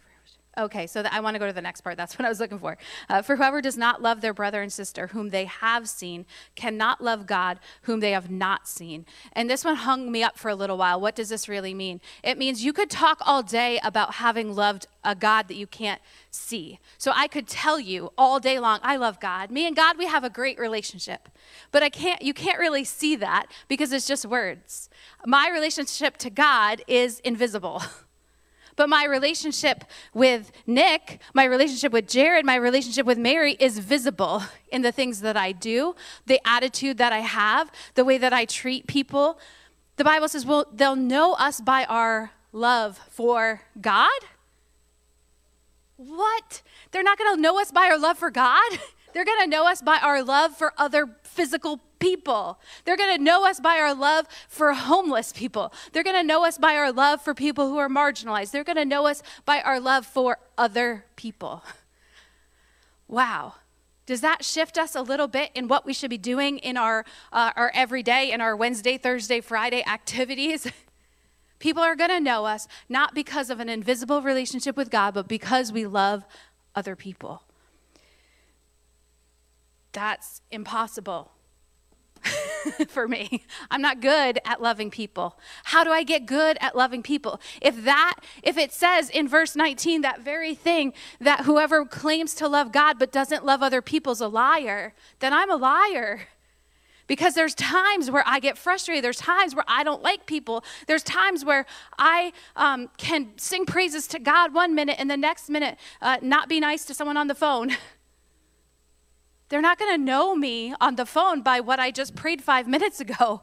Okay, 0.59 0.89
so 0.89 1.05
I 1.09 1.21
want 1.21 1.37
to 1.37 1.39
go 1.39 1.47
to 1.47 1.53
the 1.53 1.63
next 1.63 1.83
part. 1.83 1.97
That's 1.97 2.15
what 2.19 2.27
I 2.27 2.29
was 2.29 2.41
looking 2.41 2.59
for. 2.59 2.77
Uh, 3.09 3.23
for 3.23 3.37
whoever 3.37 3.61
does 3.61 3.77
not 3.77 4.03
love 4.03 4.21
their 4.21 4.35
brother 4.35 4.63
and 4.63 4.73
sister 4.73 5.09
whom 5.09 5.31
they 5.31 5.45
have 5.45 5.89
seen 5.89 6.27
cannot 6.57 7.01
love 7.01 7.27
God 7.27 7.61
whom 7.83 8.01
they 8.01 8.11
have 8.11 8.31
not 8.31 8.67
seen. 8.67 9.07
And 9.33 9.49
this 9.49 9.65
one 9.65 9.77
hung 9.77 10.11
me 10.11 10.23
up 10.23 10.37
for 10.37 10.49
a 10.49 10.55
little 10.55 10.77
while. 10.77 11.01
What 11.01 11.15
does 11.15 11.29
this 11.29 11.49
really 11.49 11.73
mean? 11.73 12.01
It 12.23 12.37
means 12.37 12.65
you 12.65 12.73
could 12.73 12.91
talk 12.91 13.19
all 13.25 13.43
day 13.43 13.79
about 13.85 14.15
having 14.15 14.55
loved 14.55 14.87
a 15.05 15.15
God 15.15 15.49
that 15.49 15.57
you 15.57 15.67
can't 15.67 16.01
see. 16.31 16.81
So 16.99 17.13
I 17.15 17.29
could 17.29 17.47
tell 17.47 17.79
you 17.79 18.13
all 18.19 18.41
day 18.41 18.59
long, 18.59 18.81
I 18.83 18.97
love 18.97 19.21
God. 19.21 19.51
Me 19.51 19.67
and 19.67 19.77
God, 19.77 19.97
we 19.97 20.07
have 20.07 20.25
a 20.25 20.31
great 20.31 20.59
relationship. 20.59 21.29
But 21.71 21.83
I 21.83 21.91
can't 21.91 22.23
you 22.23 22.35
can't 22.35 22.59
really 22.59 22.85
see 22.85 23.15
that 23.17 23.47
because 23.69 23.93
it's 23.93 24.07
just 24.07 24.27
words. 24.27 24.91
My 25.25 25.49
relationship 25.49 26.17
to 26.19 26.31
God 26.31 26.83
is 26.89 27.21
invisible. 27.21 27.83
But 28.81 28.89
my 28.89 29.05
relationship 29.05 29.85
with 30.15 30.53
Nick, 30.67 31.21
my 31.35 31.45
relationship 31.45 31.93
with 31.93 32.09
Jared, 32.09 32.47
my 32.47 32.55
relationship 32.55 33.05
with 33.05 33.19
Mary 33.19 33.55
is 33.61 33.79
visible 33.79 34.43
in 34.73 34.81
the 34.81 34.91
things 34.91 35.21
that 35.21 35.37
I 35.37 35.53
do, 35.53 35.95
the 36.25 36.41
attitude 36.49 36.97
that 36.97 37.13
I 37.13 37.19
have, 37.19 37.71
the 37.95 38.07
way 38.07 38.17
that 38.17 38.33
I 38.33 38.47
treat 38.47 38.87
people. 38.87 39.39
The 39.97 40.05
Bible 40.05 40.29
says, 40.29 40.47
well, 40.47 40.65
they'll 40.73 40.97
know 40.97 41.35
us 41.35 41.61
by 41.61 41.85
our 41.85 42.31
love 42.53 42.97
for 43.11 43.61
God. 43.79 44.21
What? 45.97 46.63
They're 46.91 47.03
not 47.03 47.19
going 47.19 47.37
to 47.37 47.43
know 47.43 47.61
us 47.61 47.71
by 47.71 47.85
our 47.85 47.99
love 47.99 48.17
for 48.17 48.31
God? 48.31 48.79
They're 49.13 49.27
going 49.27 49.43
to 49.43 49.47
know 49.47 49.69
us 49.69 49.83
by 49.83 49.99
our 49.99 50.23
love 50.23 50.57
for 50.57 50.73
other 50.79 51.07
physical 51.23 51.81
people. 52.01 52.59
They're 52.85 52.97
going 52.97 53.17
to 53.17 53.23
know 53.23 53.47
us 53.47 53.61
by 53.61 53.77
our 53.77 53.95
love 53.95 54.27
for 54.49 54.73
homeless 54.73 55.33
people. 55.33 55.73
They're 55.93 56.03
going 56.03 56.17
to 56.17 56.27
know 56.27 56.45
us 56.45 56.59
by 56.59 56.75
our 56.75 56.91
love 56.91 57.23
for 57.23 57.35
people 57.35 57.69
who 57.69 57.79
are 57.79 57.89
marginalized. 57.89 58.51
They're 58.51 58.65
going 58.65 58.77
to 58.77 58.85
know 58.85 59.07
us 59.07 59.23
by 59.45 59.61
our 59.61 59.79
love 59.79 60.05
for 60.05 60.39
other 60.59 61.05
people. 61.15 61.63
Wow. 63.11 63.55
Does 64.07 64.21
that 64.21 64.45
shift 64.45 64.79
us 64.79 64.95
a 64.95 65.03
little 65.03 65.27
bit 65.27 65.51
in 65.57 65.67
what 65.67 65.85
we 65.85 65.93
should 65.93 66.11
be 66.11 66.19
doing 66.19 66.59
in 66.59 66.77
our, 66.77 67.05
uh, 67.33 67.51
our 67.57 67.73
everyday, 67.75 68.31
in 68.31 68.41
our 68.41 68.55
Wednesday, 68.55 68.97
Thursday, 68.97 69.41
Friday 69.41 69.83
activities? 69.85 70.71
People 71.59 71.83
are 71.83 71.97
going 71.97 72.11
to 72.11 72.21
know 72.21 72.47
us 72.47 72.69
not 72.89 73.13
because 73.13 73.51
of 73.51 73.59
an 73.59 73.69
invisible 73.69 74.23
relationship 74.23 74.77
with 74.77 74.91
God, 74.91 75.15
but 75.15 75.27
because 75.27 75.73
we 75.73 75.87
love 75.87 76.25
other 76.77 76.95
people. 76.95 77.43
That's 79.91 80.41
impossible 80.53 81.33
for 82.89 83.09
me. 83.09 83.45
I'm 83.71 83.83
not 83.83 84.01
good 84.01 84.39
at 84.45 84.61
loving 84.61 84.91
people. 84.91 85.39
How 85.65 85.85
do 85.85 85.91
I 85.91 86.03
get 86.03 86.27
good 86.27 86.57
at 86.61 86.77
loving 86.77 87.03
people? 87.03 87.41
If 87.61 87.85
that 87.85 88.17
if 88.43 88.57
it 88.57 88.73
says 88.73 89.11
in 89.11 89.29
verse 89.29 89.57
19 89.57 90.03
that 90.03 90.21
very 90.21 90.55
thing 90.55 90.93
that 91.21 91.45
whoever 91.45 91.85
claims 91.85 92.35
to 92.37 92.49
love 92.49 92.73
God 92.73 92.99
but 92.99 93.13
doesn't 93.13 93.45
love 93.45 93.63
other 93.63 93.83
people 93.83 94.13
is 94.13 94.21
a 94.21 94.29
liar, 94.29 94.95
then 95.21 95.33
I'm 95.33 95.51
a 95.51 95.57
liar. 95.57 96.29
Because 97.07 97.35
there's 97.35 97.57
times 97.57 98.09
where 98.09 98.23
I 98.25 98.39
get 98.39 98.57
frustrated. 98.57 99.03
There's 99.03 99.17
times 99.17 99.53
where 99.53 99.65
I 99.67 99.83
don't 99.83 100.01
like 100.01 100.27
people. 100.27 100.63
There's 100.87 101.03
times 101.03 101.45
where 101.45 101.67
I 101.99 102.33
um, 102.55 102.89
can 102.99 103.31
sing 103.37 103.67
praises 103.67 104.07
to 104.09 104.21
God 104.21 104.55
one 104.55 104.77
minute 104.77 104.95
and 104.97 105.11
the 105.11 105.17
next 105.17 105.51
minute 105.51 105.77
uh, 106.01 106.19
not 106.23 106.49
be 106.49 106.61
nice 106.61 106.85
to 106.85 106.95
someone 106.95 107.17
on 107.17 107.27
the 107.27 107.35
phone. 107.35 107.77
They're 109.51 109.61
not 109.61 109.79
going 109.79 109.93
to 109.93 110.03
know 110.03 110.35
me 110.35 110.75
on 110.81 110.97
the 110.97 111.05
phone 111.05 111.43
by 111.43 111.61
what 111.61 111.79
I 111.79 111.91
just 111.91 112.15
prayed 112.15 112.43
five 112.43 112.67
minutes 112.77 113.01
ago. 113.01 113.43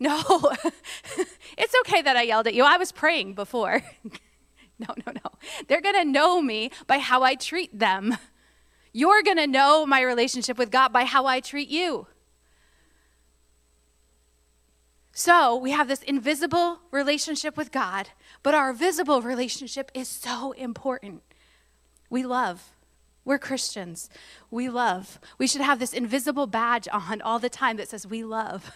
No, 0.00 0.18
it's 1.56 1.74
okay 1.86 2.02
that 2.02 2.16
I 2.16 2.22
yelled 2.22 2.48
at 2.48 2.54
you. 2.54 2.64
I 2.64 2.76
was 2.76 2.90
praying 2.90 3.34
before. 3.34 3.82
no, 4.78 4.88
no, 5.06 5.12
no. 5.12 5.30
They're 5.68 5.80
going 5.80 5.94
to 5.94 6.04
know 6.04 6.42
me 6.42 6.70
by 6.88 6.98
how 6.98 7.22
I 7.22 7.36
treat 7.36 7.78
them. 7.78 8.16
You're 8.92 9.22
going 9.22 9.36
to 9.36 9.46
know 9.46 9.86
my 9.86 10.00
relationship 10.00 10.58
with 10.58 10.70
God 10.70 10.92
by 10.92 11.04
how 11.04 11.26
I 11.26 11.40
treat 11.40 11.68
you. 11.68 12.08
So 15.12 15.54
we 15.56 15.70
have 15.70 15.86
this 15.86 16.02
invisible 16.02 16.80
relationship 16.90 17.56
with 17.56 17.70
God, 17.70 18.10
but 18.42 18.54
our 18.54 18.72
visible 18.72 19.22
relationship 19.22 19.92
is 19.94 20.08
so 20.08 20.52
important. 20.52 21.22
We 22.10 22.24
love. 22.24 22.72
We're 23.24 23.38
Christians. 23.38 24.10
We 24.50 24.68
love. 24.68 25.18
We 25.38 25.46
should 25.46 25.62
have 25.62 25.78
this 25.78 25.92
invisible 25.92 26.46
badge 26.46 26.86
on 26.92 27.22
all 27.22 27.38
the 27.38 27.48
time 27.48 27.76
that 27.78 27.88
says 27.88 28.06
we 28.06 28.22
love. 28.22 28.70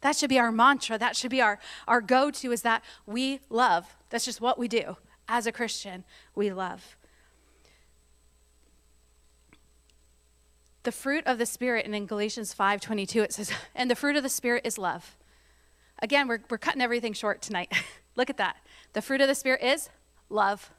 That 0.00 0.16
should 0.16 0.28
be 0.28 0.38
our 0.38 0.52
mantra. 0.52 0.98
That 0.98 1.16
should 1.16 1.30
be 1.30 1.40
our, 1.40 1.58
our 1.88 2.00
go 2.00 2.30
to 2.30 2.52
is 2.52 2.62
that 2.62 2.82
we 3.06 3.40
love. 3.48 3.96
That's 4.10 4.24
just 4.24 4.40
what 4.40 4.58
we 4.58 4.68
do. 4.68 4.96
As 5.28 5.46
a 5.46 5.52
Christian, 5.52 6.04
we 6.34 6.52
love. 6.52 6.96
The 10.82 10.92
fruit 10.92 11.24
of 11.26 11.38
the 11.38 11.46
Spirit, 11.46 11.86
and 11.86 11.94
in 11.94 12.04
Galatians 12.04 12.52
5 12.52 12.82
22, 12.82 13.22
it 13.22 13.32
says, 13.32 13.50
and 13.74 13.90
the 13.90 13.96
fruit 13.96 14.16
of 14.16 14.22
the 14.22 14.28
Spirit 14.28 14.66
is 14.66 14.76
love. 14.76 15.16
Again, 16.00 16.28
we're, 16.28 16.40
we're 16.50 16.58
cutting 16.58 16.82
everything 16.82 17.14
short 17.14 17.40
tonight. 17.40 17.72
Look 18.16 18.28
at 18.28 18.36
that. 18.36 18.56
The 18.92 19.00
fruit 19.00 19.22
of 19.22 19.28
the 19.28 19.34
Spirit 19.34 19.62
is 19.62 19.88
love. 20.28 20.70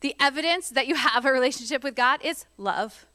The 0.00 0.14
evidence 0.18 0.70
that 0.70 0.86
you 0.86 0.94
have 0.94 1.24
a 1.24 1.32
relationship 1.32 1.84
with 1.84 1.94
God 1.94 2.20
is 2.24 2.46
love. 2.56 3.06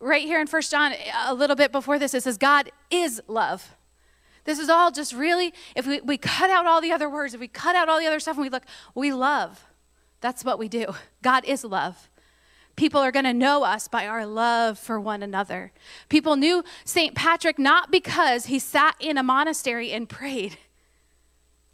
Right 0.00 0.22
here 0.22 0.40
in 0.40 0.46
First 0.46 0.70
John, 0.70 0.92
a 1.26 1.34
little 1.34 1.56
bit 1.56 1.72
before 1.72 1.98
this, 1.98 2.14
it 2.14 2.22
says, 2.22 2.38
God 2.38 2.70
is 2.90 3.20
love. 3.26 3.74
This 4.44 4.58
is 4.58 4.68
all 4.68 4.90
just 4.90 5.12
really, 5.12 5.52
if 5.74 5.86
we, 5.86 6.00
we 6.00 6.16
cut 6.16 6.50
out 6.50 6.66
all 6.66 6.80
the 6.80 6.92
other 6.92 7.10
words, 7.10 7.34
if 7.34 7.40
we 7.40 7.48
cut 7.48 7.74
out 7.74 7.88
all 7.88 7.98
the 7.98 8.06
other 8.06 8.20
stuff 8.20 8.36
and 8.36 8.42
we 8.42 8.48
look, 8.48 8.64
we 8.94 9.12
love. 9.12 9.64
That's 10.20 10.44
what 10.44 10.58
we 10.58 10.68
do. 10.68 10.94
God 11.22 11.44
is 11.44 11.64
love. 11.64 12.08
People 12.76 13.00
are 13.00 13.10
going 13.10 13.24
to 13.24 13.34
know 13.34 13.64
us 13.64 13.88
by 13.88 14.06
our 14.06 14.24
love 14.24 14.78
for 14.78 15.00
one 15.00 15.22
another. 15.22 15.72
People 16.08 16.36
knew 16.36 16.62
St. 16.84 17.14
Patrick 17.14 17.58
not 17.58 17.90
because 17.90 18.46
he 18.46 18.58
sat 18.58 18.94
in 19.00 19.18
a 19.18 19.22
monastery 19.22 19.90
and 19.90 20.08
prayed. 20.08 20.58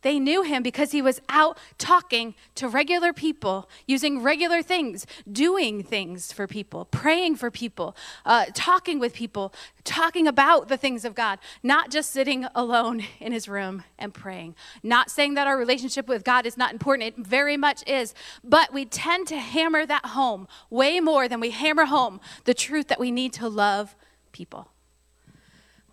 They 0.05 0.21
knew 0.21 0.43
him 0.43 0.63
because 0.63 0.93
he 0.93 1.01
was 1.01 1.19
out 1.31 1.59
talking 1.79 2.35
to 2.57 2.69
regular 2.69 3.15
people, 3.15 3.71
using 3.87 4.23
regular 4.23 4.63
things, 4.63 5.07
doing 5.33 5.83
things 5.83 6.31
for 6.31 6.47
people, 6.47 6.85
praying 6.85 7.37
for 7.37 7.51
people, 7.51 7.97
uh, 8.27 8.45
talking 8.53 8.99
with 8.99 9.15
people, 9.15 9.55
talking 9.83 10.29
about 10.29 10.69
the 10.69 10.77
things 10.77 11.07
of 11.07 11.15
God, 11.15 11.39
not 11.63 11.91
just 11.91 12.13
sitting 12.13 12.47
alone 12.55 13.03
in 13.19 13.33
his 13.33 13.49
room 13.49 13.83
and 13.99 14.13
praying. 14.13 14.55
Not 14.83 15.11
saying 15.11 15.35
that 15.35 15.47
our 15.47 15.57
relationship 15.57 16.07
with 16.07 16.23
God 16.23 16.45
is 16.45 16.59
not 16.59 16.73
important, 16.73 17.19
it 17.19 17.27
very 17.27 17.57
much 17.57 17.83
is, 17.87 18.13
but 18.45 18.75
we 18.75 18.85
tend 18.85 19.27
to 19.29 19.39
hammer 19.39 19.87
that 19.87 20.05
home 20.09 20.47
way 20.69 21.01
more 21.01 21.29
than 21.29 21.41
we 21.41 21.49
hammer 21.49 21.87
home 21.87 22.21
the 22.45 22.53
truth 22.53 22.89
that 22.89 23.01
we 23.01 23.11
need 23.11 23.33
to 23.33 23.49
love 23.49 23.97
people. 24.33 24.69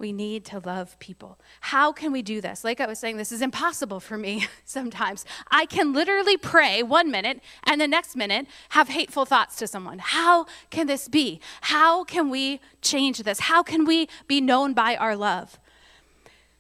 We 0.02 0.12
need 0.12 0.46
to 0.46 0.58
love 0.58 0.98
people. 0.98 1.38
How 1.60 1.92
can 1.92 2.12
we 2.12 2.24
do 2.24 2.42
this? 2.42 2.64
Like 2.64 2.82
I 2.82 2.88
was 2.88 2.98
saying, 2.98 3.18
this 3.18 3.32
is 3.32 3.40
impossible 3.40 4.00
for 4.00 4.18
me 4.18 4.48
sometimes. 4.66 5.26
I 5.52 5.68
can 5.68 5.94
literally 5.94 6.38
pray 6.38 6.82
one 6.82 7.12
minute 7.12 7.40
and 7.66 7.80
the 7.80 7.88
next 7.88 8.16
minute 8.16 8.48
have 8.70 8.90
hateful 8.90 9.26
thoughts 9.26 9.58
to 9.58 9.68
someone. 9.68 10.00
How 10.00 10.48
can 10.72 10.88
this 10.88 11.08
be? 11.08 11.40
How 11.62 12.04
can 12.04 12.32
we 12.32 12.60
change 12.82 13.20
this? 13.20 13.42
How 13.42 13.62
can 13.62 13.86
we 13.86 14.10
be 14.26 14.42
known 14.42 14.74
by 14.74 14.96
our 14.96 15.16
love? 15.16 15.60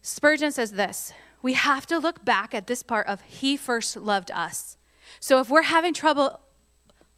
Spurgeon 0.03 0.51
says 0.51 0.73
this 0.73 1.11
we 1.41 1.53
have 1.53 1.87
to 1.87 1.97
look 1.97 2.23
back 2.23 2.53
at 2.53 2.67
this 2.67 2.83
part 2.83 3.07
of 3.07 3.21
He 3.21 3.57
first 3.57 3.97
loved 3.97 4.29
us. 4.29 4.77
So 5.19 5.39
if 5.39 5.49
we're 5.49 5.63
having 5.63 5.95
trouble 5.95 6.41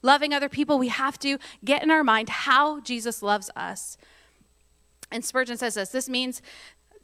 loving 0.01 0.33
other 0.33 0.47
people, 0.47 0.79
we 0.79 0.87
have 0.87 1.19
to 1.19 1.37
get 1.65 1.83
in 1.83 1.91
our 1.91 2.01
mind 2.01 2.29
how 2.29 2.79
Jesus 2.79 3.21
loves 3.21 3.49
us. 3.57 3.97
And 5.13 5.23
Spurgeon 5.23 5.57
says 5.57 5.75
this 5.75 5.89
this 5.89 6.09
means 6.09 6.41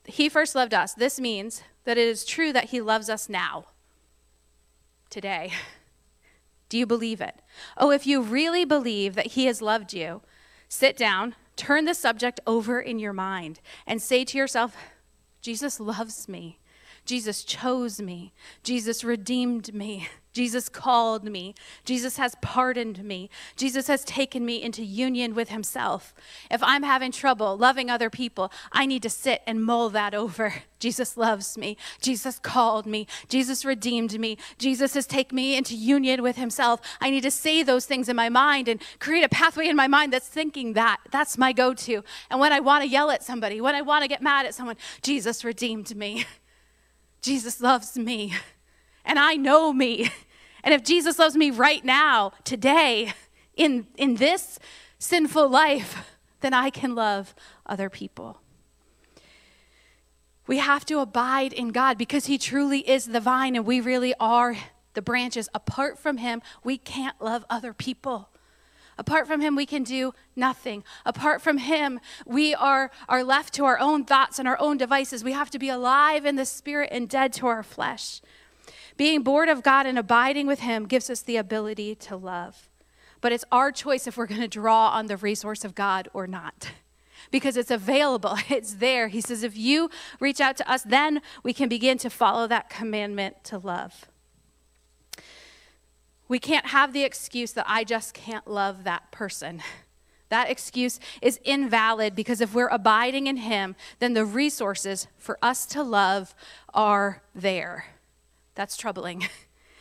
he 0.03 0.27
first 0.29 0.55
loved 0.55 0.73
us. 0.73 0.93
This 0.95 1.19
means 1.19 1.61
that 1.85 1.97
it 1.97 2.07
is 2.07 2.25
true 2.25 2.51
that 2.51 2.71
he 2.71 2.81
loves 2.81 3.07
us 3.07 3.29
now, 3.29 3.65
today. 5.09 5.53
Do 6.69 6.77
you 6.77 6.85
believe 6.85 7.21
it? 7.21 7.35
Oh, 7.77 7.91
if 7.91 8.05
you 8.05 8.21
really 8.21 8.65
believe 8.65 9.15
that 9.15 9.27
he 9.27 9.45
has 9.45 9.61
loved 9.61 9.93
you, 9.93 10.21
sit 10.67 10.97
down, 10.97 11.35
turn 11.55 11.85
the 11.85 11.95
subject 11.95 12.39
over 12.45 12.79
in 12.79 12.99
your 12.99 13.13
mind, 13.13 13.59
and 13.87 14.01
say 14.01 14.23
to 14.25 14.37
yourself, 14.37 14.75
Jesus 15.41 15.79
loves 15.79 16.27
me. 16.27 16.58
Jesus 17.09 17.43
chose 17.43 17.99
me. 17.99 18.33
Jesus 18.61 19.03
redeemed 19.03 19.73
me. 19.73 20.07
Jesus 20.31 20.69
called 20.69 21.23
me. 21.23 21.55
Jesus 21.83 22.17
has 22.17 22.35
pardoned 22.39 23.03
me. 23.03 23.31
Jesus 23.55 23.87
has 23.87 24.03
taken 24.03 24.45
me 24.45 24.61
into 24.61 24.83
union 24.83 25.33
with 25.33 25.49
himself. 25.49 26.13
If 26.51 26.61
I'm 26.61 26.83
having 26.83 27.11
trouble 27.11 27.57
loving 27.57 27.89
other 27.89 28.11
people, 28.11 28.51
I 28.71 28.85
need 28.85 29.01
to 29.01 29.09
sit 29.09 29.41
and 29.47 29.63
mull 29.63 29.89
that 29.89 30.13
over. 30.13 30.53
Jesus 30.79 31.17
loves 31.17 31.57
me. 31.57 31.77
Jesus 31.99 32.37
called 32.37 32.85
me. 32.85 33.07
Jesus 33.27 33.65
redeemed 33.65 34.19
me. 34.19 34.37
Jesus 34.59 34.93
has 34.93 35.07
taken 35.07 35.35
me 35.35 35.57
into 35.57 35.75
union 35.75 36.21
with 36.21 36.35
himself. 36.35 36.79
I 37.01 37.09
need 37.09 37.23
to 37.23 37.31
say 37.31 37.63
those 37.63 37.87
things 37.87 38.07
in 38.07 38.15
my 38.15 38.29
mind 38.29 38.67
and 38.67 38.79
create 38.99 39.23
a 39.23 39.29
pathway 39.29 39.67
in 39.67 39.75
my 39.75 39.87
mind 39.87 40.13
that's 40.13 40.27
thinking 40.27 40.73
that. 40.73 40.99
That's 41.09 41.39
my 41.39 41.53
go 41.53 41.73
to. 41.73 42.03
And 42.29 42.39
when 42.39 42.53
I 42.53 42.59
want 42.59 42.83
to 42.83 42.87
yell 42.87 43.09
at 43.09 43.23
somebody, 43.23 43.61
when 43.61 43.73
I 43.73 43.81
want 43.81 44.03
to 44.03 44.07
get 44.07 44.21
mad 44.21 44.45
at 44.45 44.53
someone, 44.53 44.77
Jesus 45.01 45.43
redeemed 45.43 45.95
me. 45.95 46.27
Jesus 47.21 47.61
loves 47.61 47.97
me. 47.97 48.33
And 49.05 49.17
I 49.17 49.35
know 49.35 49.73
me. 49.73 50.09
And 50.63 50.73
if 50.73 50.83
Jesus 50.83 51.17
loves 51.17 51.35
me 51.35 51.51
right 51.51 51.83
now, 51.83 52.33
today, 52.43 53.13
in, 53.55 53.87
in 53.97 54.15
this 54.15 54.59
sinful 54.97 55.49
life, 55.49 56.17
then 56.41 56.53
I 56.53 56.69
can 56.69 56.95
love 56.95 57.33
other 57.65 57.89
people. 57.89 58.41
We 60.47 60.57
have 60.57 60.85
to 60.87 60.99
abide 60.99 61.53
in 61.53 61.69
God 61.69 61.97
because 61.97 62.25
He 62.25 62.37
truly 62.37 62.79
is 62.89 63.05
the 63.05 63.19
vine 63.19 63.55
and 63.55 63.65
we 63.65 63.79
really 63.79 64.13
are 64.19 64.57
the 64.95 65.01
branches. 65.01 65.47
Apart 65.53 65.99
from 65.99 66.17
Him, 66.17 66.41
we 66.63 66.77
can't 66.77 67.21
love 67.21 67.45
other 67.49 67.73
people. 67.73 68.29
Apart 68.99 69.27
from 69.27 69.39
Him, 69.39 69.55
we 69.55 69.65
can 69.65 69.83
do 69.83 70.13
nothing. 70.35 70.83
Apart 71.05 71.41
from 71.41 71.57
Him, 71.57 72.01
we 72.25 72.53
are, 72.53 72.91
are 73.07 73.23
left 73.23 73.53
to 73.53 73.63
our 73.63 73.79
own 73.79 74.03
thoughts 74.03 74.39
and 74.39 74.47
our 74.47 74.59
own 74.59 74.75
devices. 74.75 75.23
We 75.23 75.31
have 75.31 75.49
to 75.51 75.57
be 75.57 75.69
alive 75.69 76.25
in 76.25 76.35
the 76.35 76.45
Spirit 76.45 76.89
and 76.91 77.07
dead 77.07 77.31
to 77.33 77.47
our 77.47 77.63
flesh. 77.63 78.21
Being 78.97 79.23
bored 79.23 79.47
of 79.47 79.63
God 79.63 79.85
and 79.85 79.97
abiding 79.97 80.47
with 80.47 80.59
Him 80.59 80.85
gives 80.85 81.09
us 81.09 81.21
the 81.21 81.37
ability 81.37 81.95
to 81.95 82.17
love. 82.17 82.69
But 83.21 83.31
it's 83.31 83.45
our 83.53 83.71
choice 83.71 84.05
if 84.05 84.17
we're 84.17 84.27
going 84.27 84.41
to 84.41 84.49
draw 84.49 84.89
on 84.89 85.05
the 85.05 85.15
resource 85.15 85.63
of 85.63 85.73
God 85.73 86.09
or 86.13 86.27
not. 86.27 86.71
Because 87.31 87.57
it's 87.57 87.69
available, 87.69 88.37
it's 88.49 88.75
there. 88.75 89.07
He 89.09 89.21
says, 89.21 89.43
if 89.43 89.55
you 89.55 89.91
reach 90.19 90.41
out 90.41 90.57
to 90.57 90.71
us, 90.71 90.81
then 90.81 91.21
we 91.43 91.53
can 91.53 91.69
begin 91.69 91.99
to 91.99 92.09
follow 92.09 92.47
that 92.47 92.71
commandment 92.71 93.43
to 93.43 93.59
love. 93.59 94.08
We 96.29 96.39
can't 96.39 96.67
have 96.67 96.93
the 96.93 97.03
excuse 97.03 97.51
that 97.53 97.65
I 97.67 97.83
just 97.83 98.13
can't 98.13 98.47
love 98.47 98.85
that 98.85 99.11
person. 99.11 99.61
That 100.29 100.51
excuse 100.51 100.99
is 101.23 101.39
invalid 101.43 102.15
because 102.15 102.39
if 102.39 102.53
we're 102.53 102.67
abiding 102.67 103.25
in 103.25 103.37
Him, 103.37 103.75
then 103.97 104.13
the 104.13 104.25
resources 104.25 105.07
for 105.17 105.39
us 105.41 105.65
to 105.65 105.81
love 105.81 106.35
are 106.71 107.23
there. 107.33 107.87
That's 108.53 108.77
troubling 108.77 109.27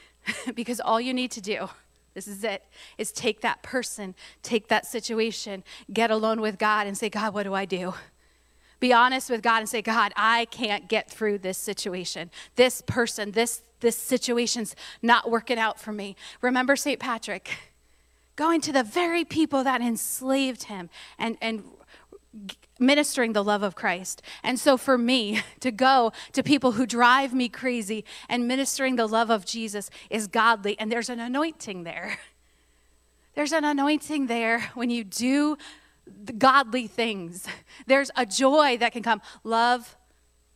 because 0.54 0.80
all 0.80 1.02
you 1.02 1.12
need 1.12 1.30
to 1.32 1.42
do, 1.42 1.68
this 2.14 2.26
is 2.26 2.42
it, 2.44 2.64
is 2.96 3.12
take 3.12 3.42
that 3.42 3.62
person, 3.62 4.14
take 4.42 4.68
that 4.68 4.86
situation, 4.86 5.64
get 5.92 6.10
alone 6.10 6.40
with 6.40 6.58
God 6.58 6.86
and 6.86 6.96
say, 6.96 7.10
God, 7.10 7.34
what 7.34 7.42
do 7.42 7.52
I 7.52 7.66
do? 7.66 7.92
Be 8.80 8.92
honest 8.92 9.28
with 9.28 9.42
God 9.42 9.58
and 9.58 9.68
say, 9.68 9.82
God, 9.82 10.12
I 10.16 10.46
can't 10.46 10.88
get 10.88 11.10
through 11.10 11.38
this 11.38 11.58
situation. 11.58 12.30
This 12.56 12.82
person, 12.86 13.32
this, 13.32 13.62
this 13.80 13.96
situation's 13.96 14.74
not 15.02 15.30
working 15.30 15.58
out 15.58 15.80
for 15.80 15.92
me. 15.92 16.16
Remember 16.40 16.76
St. 16.76 16.98
Patrick 16.98 17.50
going 18.36 18.60
to 18.60 18.72
the 18.72 18.84
very 18.84 19.24
people 19.24 19.64
that 19.64 19.80
enslaved 19.80 20.64
him 20.64 20.88
and, 21.18 21.36
and 21.40 21.64
ministering 22.78 23.32
the 23.32 23.42
love 23.42 23.62
of 23.62 23.74
Christ. 23.74 24.22
And 24.42 24.60
so 24.60 24.76
for 24.76 24.96
me 24.96 25.42
to 25.60 25.70
go 25.70 26.12
to 26.32 26.42
people 26.42 26.72
who 26.72 26.86
drive 26.86 27.34
me 27.34 27.48
crazy 27.48 28.04
and 28.28 28.46
ministering 28.46 28.96
the 28.96 29.06
love 29.06 29.30
of 29.30 29.44
Jesus 29.44 29.90
is 30.08 30.26
godly. 30.26 30.78
And 30.78 30.90
there's 30.90 31.08
an 31.08 31.20
anointing 31.20 31.84
there. 31.84 32.18
There's 33.34 33.52
an 33.52 33.64
anointing 33.64 34.26
there 34.26 34.62
when 34.74 34.90
you 34.90 35.04
do 35.04 35.58
godly 36.38 36.88
things. 36.88 37.46
There's 37.86 38.10
a 38.16 38.26
joy 38.26 38.78
that 38.78 38.90
can 38.90 39.04
come. 39.04 39.22
Love, 39.44 39.96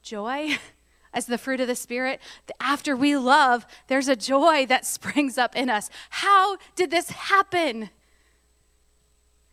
joy 0.02 0.59
as 1.12 1.26
the 1.26 1.38
fruit 1.38 1.61
of 1.61 1.69
the 1.69 1.75
Spirit. 1.75 2.21
After 2.61 2.97
we 2.97 3.16
love, 3.16 3.66
there's 3.88 4.09
a 4.09 4.16
joy 4.16 4.66
that 4.66 4.87
springs 4.97 5.38
up 5.38 5.57
in 5.57 5.69
us. 5.71 5.90
How 6.11 6.57
did 6.75 6.90
this 6.90 7.11
happen? 7.11 7.90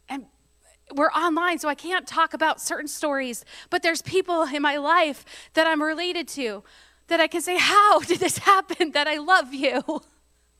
And 0.08 0.26
we're 0.94 1.12
online, 1.12 1.60
so 1.60 1.70
I 1.70 1.76
can't 1.76 2.08
talk 2.08 2.34
about 2.34 2.60
certain 2.60 2.88
stories, 2.88 3.46
but 3.70 3.84
there's 3.84 4.02
people 4.02 4.44
in 4.44 4.62
my 4.62 4.78
life 4.78 5.26
that 5.54 5.68
I'm 5.68 5.82
related 5.82 6.28
to 6.30 6.64
that 7.08 7.20
I 7.20 7.28
can 7.28 7.42
say, 7.42 7.58
How 7.58 8.00
did 8.00 8.20
this 8.20 8.38
happen 8.50 8.92
that 8.92 9.08
I 9.08 9.18
love 9.18 9.54
you? 9.54 9.84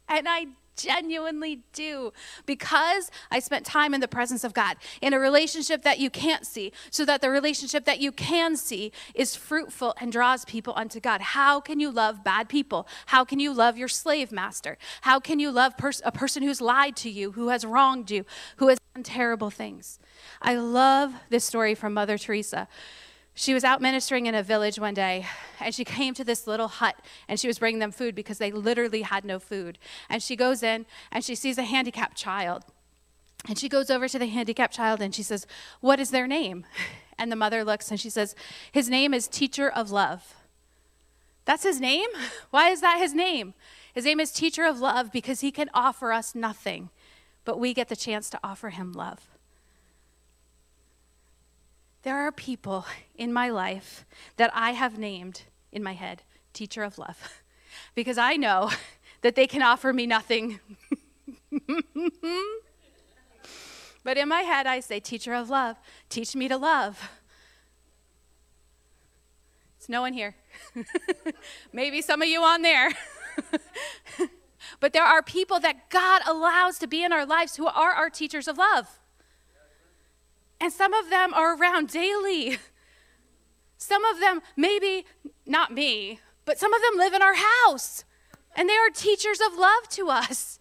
And 0.08 0.28
I 0.28 0.48
genuinely 0.80 1.62
do 1.74 2.14
because 2.46 3.12
I 3.30 3.40
spent 3.40 3.66
time 3.66 3.94
in 3.94 4.02
the 4.02 4.08
presence 4.08 4.44
of 4.44 4.54
God 4.54 4.78
in 5.02 5.14
a 5.14 5.20
relationship 5.20 5.84
that 5.84 6.00
you 6.00 6.10
can't 6.10 6.46
see, 6.46 6.72
so 6.90 7.06
that 7.06 7.22
the 7.22 7.30
relationship 7.30 7.86
that 7.86 8.00
you 8.00 8.12
can 8.12 8.56
see 8.56 8.92
is 9.14 9.36
fruitful 9.36 9.94
and 10.00 10.12
draws 10.12 10.46
people 10.46 10.74
unto 10.76 11.00
God. 11.00 11.22
How 11.22 11.60
can 11.60 11.80
you 11.80 11.92
love 11.92 12.24
bad 12.24 12.50
people? 12.50 12.88
How 13.08 13.26
can 13.26 13.40
you 13.40 13.54
love 13.54 13.78
your 13.78 13.88
slave 13.88 14.32
master? 14.32 14.78
How 15.02 15.20
can 15.20 15.40
you 15.40 15.52
love 15.52 15.78
pers- 15.78 16.02
a 16.06 16.12
person 16.12 16.44
who's 16.44 16.62
lied 16.62 16.96
to 16.98 17.10
you, 17.10 17.34
who 17.34 17.50
has 17.50 17.66
wronged 17.66 18.10
you, 18.10 18.26
who 18.58 18.70
has 18.70 18.80
done 18.94 19.04
terrible 19.04 19.50
things? 19.50 20.00
I 20.42 20.56
love 20.56 21.14
this 21.30 21.44
story 21.44 21.76
from 21.76 21.94
Mother 21.94 22.18
Teresa. 22.18 22.68
She 23.40 23.54
was 23.54 23.64
out 23.64 23.82
ministering 23.82 24.26
in 24.26 24.36
a 24.36 24.44
village 24.44 24.80
one 24.80 24.94
day, 24.94 25.26
and 25.62 25.74
she 25.74 25.86
came 25.98 26.14
to 26.14 26.26
this 26.26 26.46
little 26.46 26.68
hut, 26.68 26.98
and 27.26 27.40
she 27.40 27.48
was 27.48 27.58
bringing 27.58 27.80
them 27.80 27.94
food 27.94 28.14
because 28.14 28.38
they 28.38 28.52
literally 28.52 29.04
had 29.04 29.24
no 29.24 29.40
food. 29.40 29.78
And 30.10 30.22
she 30.22 30.36
goes 30.36 30.62
in, 30.62 30.86
and 31.10 31.24
she 31.24 31.36
sees 31.36 31.58
a 31.58 31.64
handicapped 31.64 32.18
child. 32.18 32.66
And 33.48 33.58
she 33.58 33.70
goes 33.70 33.90
over 33.90 34.10
to 34.10 34.20
the 34.20 34.26
handicapped 34.26 34.74
child, 34.74 35.02
and 35.02 35.16
she 35.16 35.24
says, 35.24 35.48
What 35.80 36.02
is 36.02 36.12
their 36.12 36.28
name? 36.28 36.66
And 37.18 37.30
the 37.30 37.36
mother 37.36 37.66
looks, 37.66 37.92
and 37.92 38.00
she 38.00 38.10
says, 38.10 38.34
His 38.72 38.90
name 38.90 39.14
is 39.14 39.28
Teacher 39.28 39.70
of 39.70 39.92
Love. 39.92 40.36
That's 41.44 41.64
his 41.64 41.82
name? 41.82 42.08
Why 42.50 42.70
is 42.70 42.80
that 42.80 42.98
his 42.98 43.14
name? 43.14 43.54
His 43.94 44.06
name 44.06 44.22
is 44.22 44.32
Teacher 44.32 44.64
of 44.64 44.80
Love 44.80 45.12
because 45.12 45.42
he 45.42 45.52
can 45.52 45.70
offer 45.74 46.14
us 46.14 46.34
nothing, 46.34 46.90
but 47.44 47.60
we 47.60 47.74
get 47.74 47.90
the 47.90 47.98
chance 47.98 48.30
to 48.30 48.40
offer 48.42 48.70
him 48.70 48.94
love. 48.94 49.29
There 52.04 52.16
are 52.18 52.32
people 52.32 52.86
in 53.16 53.34
my 53.34 53.50
life 53.50 54.06
that 54.38 54.52
I 54.54 54.72
have 54.72 54.98
named 54.98 55.44
in 55.72 55.84
my 55.84 55.94
head 55.94 56.24
teacher 56.54 56.84
of 56.84 56.98
love 56.98 57.42
because 57.96 58.18
I 58.18 58.36
know 58.36 58.72
that 59.22 59.36
they 59.36 59.48
can 59.48 59.62
offer 59.62 59.92
me 59.92 60.08
nothing. 60.08 60.60
but 64.04 64.18
in 64.18 64.30
my 64.30 64.42
head, 64.42 64.66
I 64.66 64.80
say, 64.80 65.00
Teacher 65.00 65.34
of 65.34 65.50
love, 65.50 65.78
teach 66.08 66.36
me 66.36 66.48
to 66.48 66.58
love. 66.58 67.10
It's 69.78 69.90
no 69.90 70.02
one 70.02 70.14
here. 70.14 70.36
Maybe 71.74 72.02
some 72.02 72.22
of 72.22 72.28
you 72.28 72.42
on 72.42 72.62
there. 72.62 72.92
but 74.80 74.94
there 74.94 75.04
are 75.04 75.22
people 75.22 75.60
that 75.60 75.90
God 75.90 76.22
allows 76.26 76.78
to 76.80 76.88
be 76.88 77.04
in 77.04 77.12
our 77.12 77.26
lives 77.26 77.58
who 77.58 77.68
are 77.68 77.92
our 77.92 78.10
teachers 78.10 78.48
of 78.48 78.58
love. 78.58 78.99
And 80.62 80.74
some 80.74 80.94
of 80.94 81.10
them 81.10 81.34
are 81.34 81.56
around 81.56 81.90
daily. 81.90 82.58
Some 83.78 84.04
of 84.06 84.20
them, 84.20 84.42
maybe 84.58 85.06
not 85.46 85.74
me, 85.74 86.20
but 86.46 86.60
some 86.60 86.74
of 86.74 86.82
them 86.82 86.98
live 86.98 87.14
in 87.14 87.22
our 87.22 87.36
house. 87.36 88.04
And 88.56 88.68
they 88.68 88.76
are 88.76 88.90
teachers 88.90 89.40
of 89.40 89.58
love 89.58 89.88
to 89.92 90.10
us. 90.10 90.60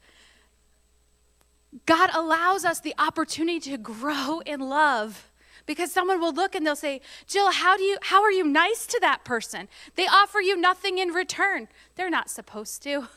God 1.84 2.10
allows 2.14 2.64
us 2.64 2.80
the 2.80 2.94
opportunity 2.98 3.70
to 3.70 3.78
grow 3.78 4.40
in 4.46 4.60
love 4.60 5.30
because 5.66 5.92
someone 5.92 6.20
will 6.20 6.32
look 6.32 6.54
and 6.54 6.66
they'll 6.66 6.76
say, 6.76 7.00
"Jill, 7.26 7.50
how 7.50 7.76
do 7.76 7.82
you 7.82 7.98
how 8.02 8.22
are 8.22 8.32
you 8.32 8.44
nice 8.44 8.86
to 8.86 8.98
that 9.00 9.24
person? 9.24 9.68
They 9.96 10.06
offer 10.06 10.40
you 10.40 10.56
nothing 10.56 10.98
in 10.98 11.10
return. 11.10 11.68
They're 11.96 12.08
not 12.08 12.30
supposed 12.30 12.82
to." 12.84 13.08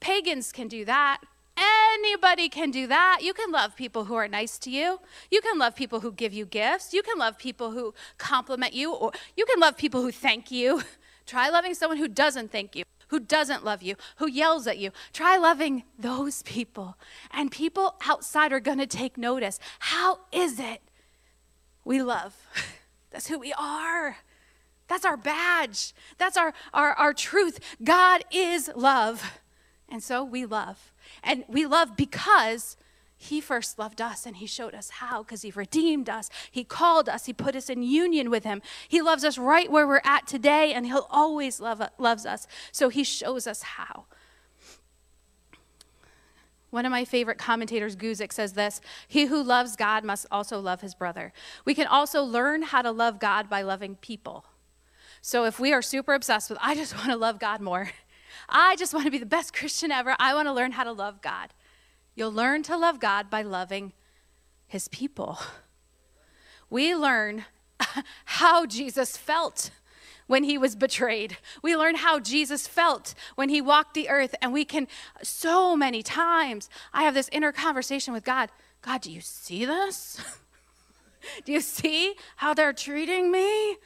Pagans 0.00 0.52
can 0.52 0.68
do 0.68 0.84
that. 0.84 1.20
Anybody 1.58 2.48
can 2.48 2.70
do 2.70 2.86
that. 2.86 3.20
You 3.22 3.34
can 3.34 3.50
love 3.50 3.74
people 3.74 4.04
who 4.04 4.14
are 4.14 4.28
nice 4.28 4.58
to 4.60 4.70
you. 4.70 5.00
You 5.30 5.40
can 5.40 5.58
love 5.58 5.74
people 5.74 6.00
who 6.00 6.12
give 6.12 6.32
you 6.32 6.46
gifts. 6.46 6.94
You 6.94 7.02
can 7.02 7.18
love 7.18 7.38
people 7.38 7.72
who 7.72 7.94
compliment 8.16 8.74
you, 8.74 8.94
or 8.94 9.12
you 9.36 9.44
can 9.44 9.58
love 9.58 9.76
people 9.76 10.02
who 10.02 10.12
thank 10.12 10.50
you. 10.50 10.82
Try 11.26 11.50
loving 11.50 11.74
someone 11.74 11.98
who 11.98 12.08
doesn't 12.08 12.52
thank 12.52 12.76
you, 12.76 12.84
who 13.08 13.20
doesn't 13.20 13.64
love 13.64 13.82
you, 13.82 13.96
who 14.16 14.28
yells 14.28 14.66
at 14.66 14.78
you. 14.78 14.92
Try 15.12 15.36
loving 15.36 15.82
those 15.98 16.42
people. 16.42 16.96
And 17.32 17.50
people 17.50 17.96
outside 18.06 18.52
are 18.52 18.60
going 18.60 18.78
to 18.78 18.86
take 18.86 19.18
notice. 19.18 19.58
How 19.80 20.20
is 20.32 20.58
it 20.58 20.80
we 21.84 22.02
love? 22.02 22.34
That's 23.10 23.26
who 23.26 23.38
we 23.38 23.52
are. 23.52 24.18
That's 24.86 25.04
our 25.04 25.16
badge. 25.16 25.92
That's 26.16 26.36
our, 26.36 26.54
our, 26.72 26.92
our 26.92 27.12
truth. 27.12 27.60
God 27.84 28.24
is 28.30 28.70
love. 28.74 29.38
And 29.88 30.02
so 30.02 30.22
we 30.22 30.44
love. 30.44 30.92
And 31.22 31.44
we 31.48 31.66
love 31.66 31.96
because 31.96 32.76
he 33.16 33.40
first 33.40 33.78
loved 33.78 34.00
us 34.00 34.26
and 34.26 34.36
he 34.36 34.46
showed 34.46 34.74
us 34.74 34.90
how 34.90 35.24
because 35.24 35.42
he 35.42 35.50
redeemed 35.50 36.08
us. 36.08 36.30
He 36.50 36.62
called 36.62 37.08
us. 37.08 37.26
He 37.26 37.32
put 37.32 37.56
us 37.56 37.68
in 37.68 37.82
union 37.82 38.30
with 38.30 38.44
him. 38.44 38.62
He 38.86 39.02
loves 39.02 39.24
us 39.24 39.36
right 39.36 39.70
where 39.70 39.88
we're 39.88 40.00
at 40.04 40.26
today 40.28 40.72
and 40.72 40.86
he'll 40.86 41.08
always 41.10 41.58
love 41.60 41.82
loves 41.98 42.24
us. 42.24 42.46
So 42.70 42.88
he 42.88 43.02
shows 43.02 43.46
us 43.48 43.62
how. 43.62 44.04
One 46.70 46.84
of 46.84 46.92
my 46.92 47.04
favorite 47.04 47.38
commentators, 47.38 47.96
Guzik, 47.96 48.32
says 48.32 48.52
this 48.52 48.80
He 49.06 49.26
who 49.26 49.42
loves 49.42 49.74
God 49.74 50.04
must 50.04 50.26
also 50.30 50.60
love 50.60 50.80
his 50.80 50.94
brother. 50.94 51.32
We 51.64 51.74
can 51.74 51.86
also 51.86 52.22
learn 52.22 52.62
how 52.62 52.82
to 52.82 52.90
love 52.90 53.18
God 53.18 53.48
by 53.48 53.62
loving 53.62 53.96
people. 53.96 54.44
So 55.20 55.44
if 55.44 55.58
we 55.58 55.72
are 55.72 55.82
super 55.82 56.14
obsessed 56.14 56.50
with, 56.50 56.58
I 56.62 56.74
just 56.74 56.94
want 56.96 57.08
to 57.08 57.16
love 57.16 57.38
God 57.38 57.60
more, 57.60 57.90
I 58.48 58.76
just 58.76 58.92
want 58.92 59.06
to 59.06 59.10
be 59.10 59.18
the 59.18 59.26
best 59.26 59.52
Christian 59.54 59.90
ever. 59.90 60.14
I 60.18 60.34
want 60.34 60.48
to 60.48 60.52
learn 60.52 60.72
how 60.72 60.84
to 60.84 60.92
love 60.92 61.22
God. 61.22 61.54
You'll 62.14 62.32
learn 62.32 62.62
to 62.64 62.76
love 62.76 63.00
God 63.00 63.30
by 63.30 63.42
loving 63.42 63.92
his 64.66 64.88
people. 64.88 65.38
We 66.68 66.94
learn 66.94 67.44
how 68.24 68.66
Jesus 68.66 69.16
felt 69.16 69.70
when 70.26 70.44
he 70.44 70.58
was 70.58 70.76
betrayed. 70.76 71.38
We 71.62 71.76
learn 71.76 71.96
how 71.96 72.20
Jesus 72.20 72.66
felt 72.66 73.14
when 73.34 73.48
he 73.48 73.60
walked 73.60 73.94
the 73.94 74.08
earth. 74.08 74.34
And 74.42 74.52
we 74.52 74.64
can, 74.64 74.88
so 75.22 75.76
many 75.76 76.02
times, 76.02 76.68
I 76.92 77.04
have 77.04 77.14
this 77.14 77.30
inner 77.32 77.52
conversation 77.52 78.12
with 78.12 78.24
God 78.24 78.50
God, 78.80 79.00
do 79.00 79.10
you 79.10 79.20
see 79.20 79.64
this? 79.64 80.20
do 81.44 81.52
you 81.52 81.60
see 81.60 82.14
how 82.36 82.54
they're 82.54 82.72
treating 82.72 83.32
me? 83.32 83.76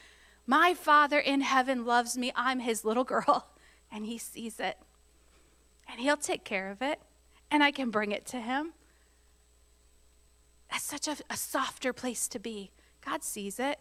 My 0.47 0.75
Father 0.75 1.19
in 1.19 1.41
heaven 1.41 1.87
loves 1.87 2.19
me. 2.19 2.31
I'm 2.37 2.61
his 2.61 2.85
little 2.85 3.05
girl 3.05 3.52
and 3.93 4.07
He 4.07 4.19
sees 4.19 4.59
it. 4.59 4.79
And 5.89 6.01
He'll 6.01 6.17
take 6.17 6.45
care 6.45 6.71
of 6.71 6.81
it, 6.81 7.01
and 7.51 7.63
I 7.63 7.71
can 7.71 7.91
bring 7.91 8.13
it 8.13 8.25
to 8.27 8.41
Him. 8.41 8.73
That's 10.71 10.85
such 10.85 11.07
a, 11.07 11.17
a 11.29 11.37
softer 11.37 11.93
place 11.93 12.27
to 12.29 12.39
be. 12.39 12.71
God 13.05 13.23
sees 13.23 13.61
it. 13.61 13.79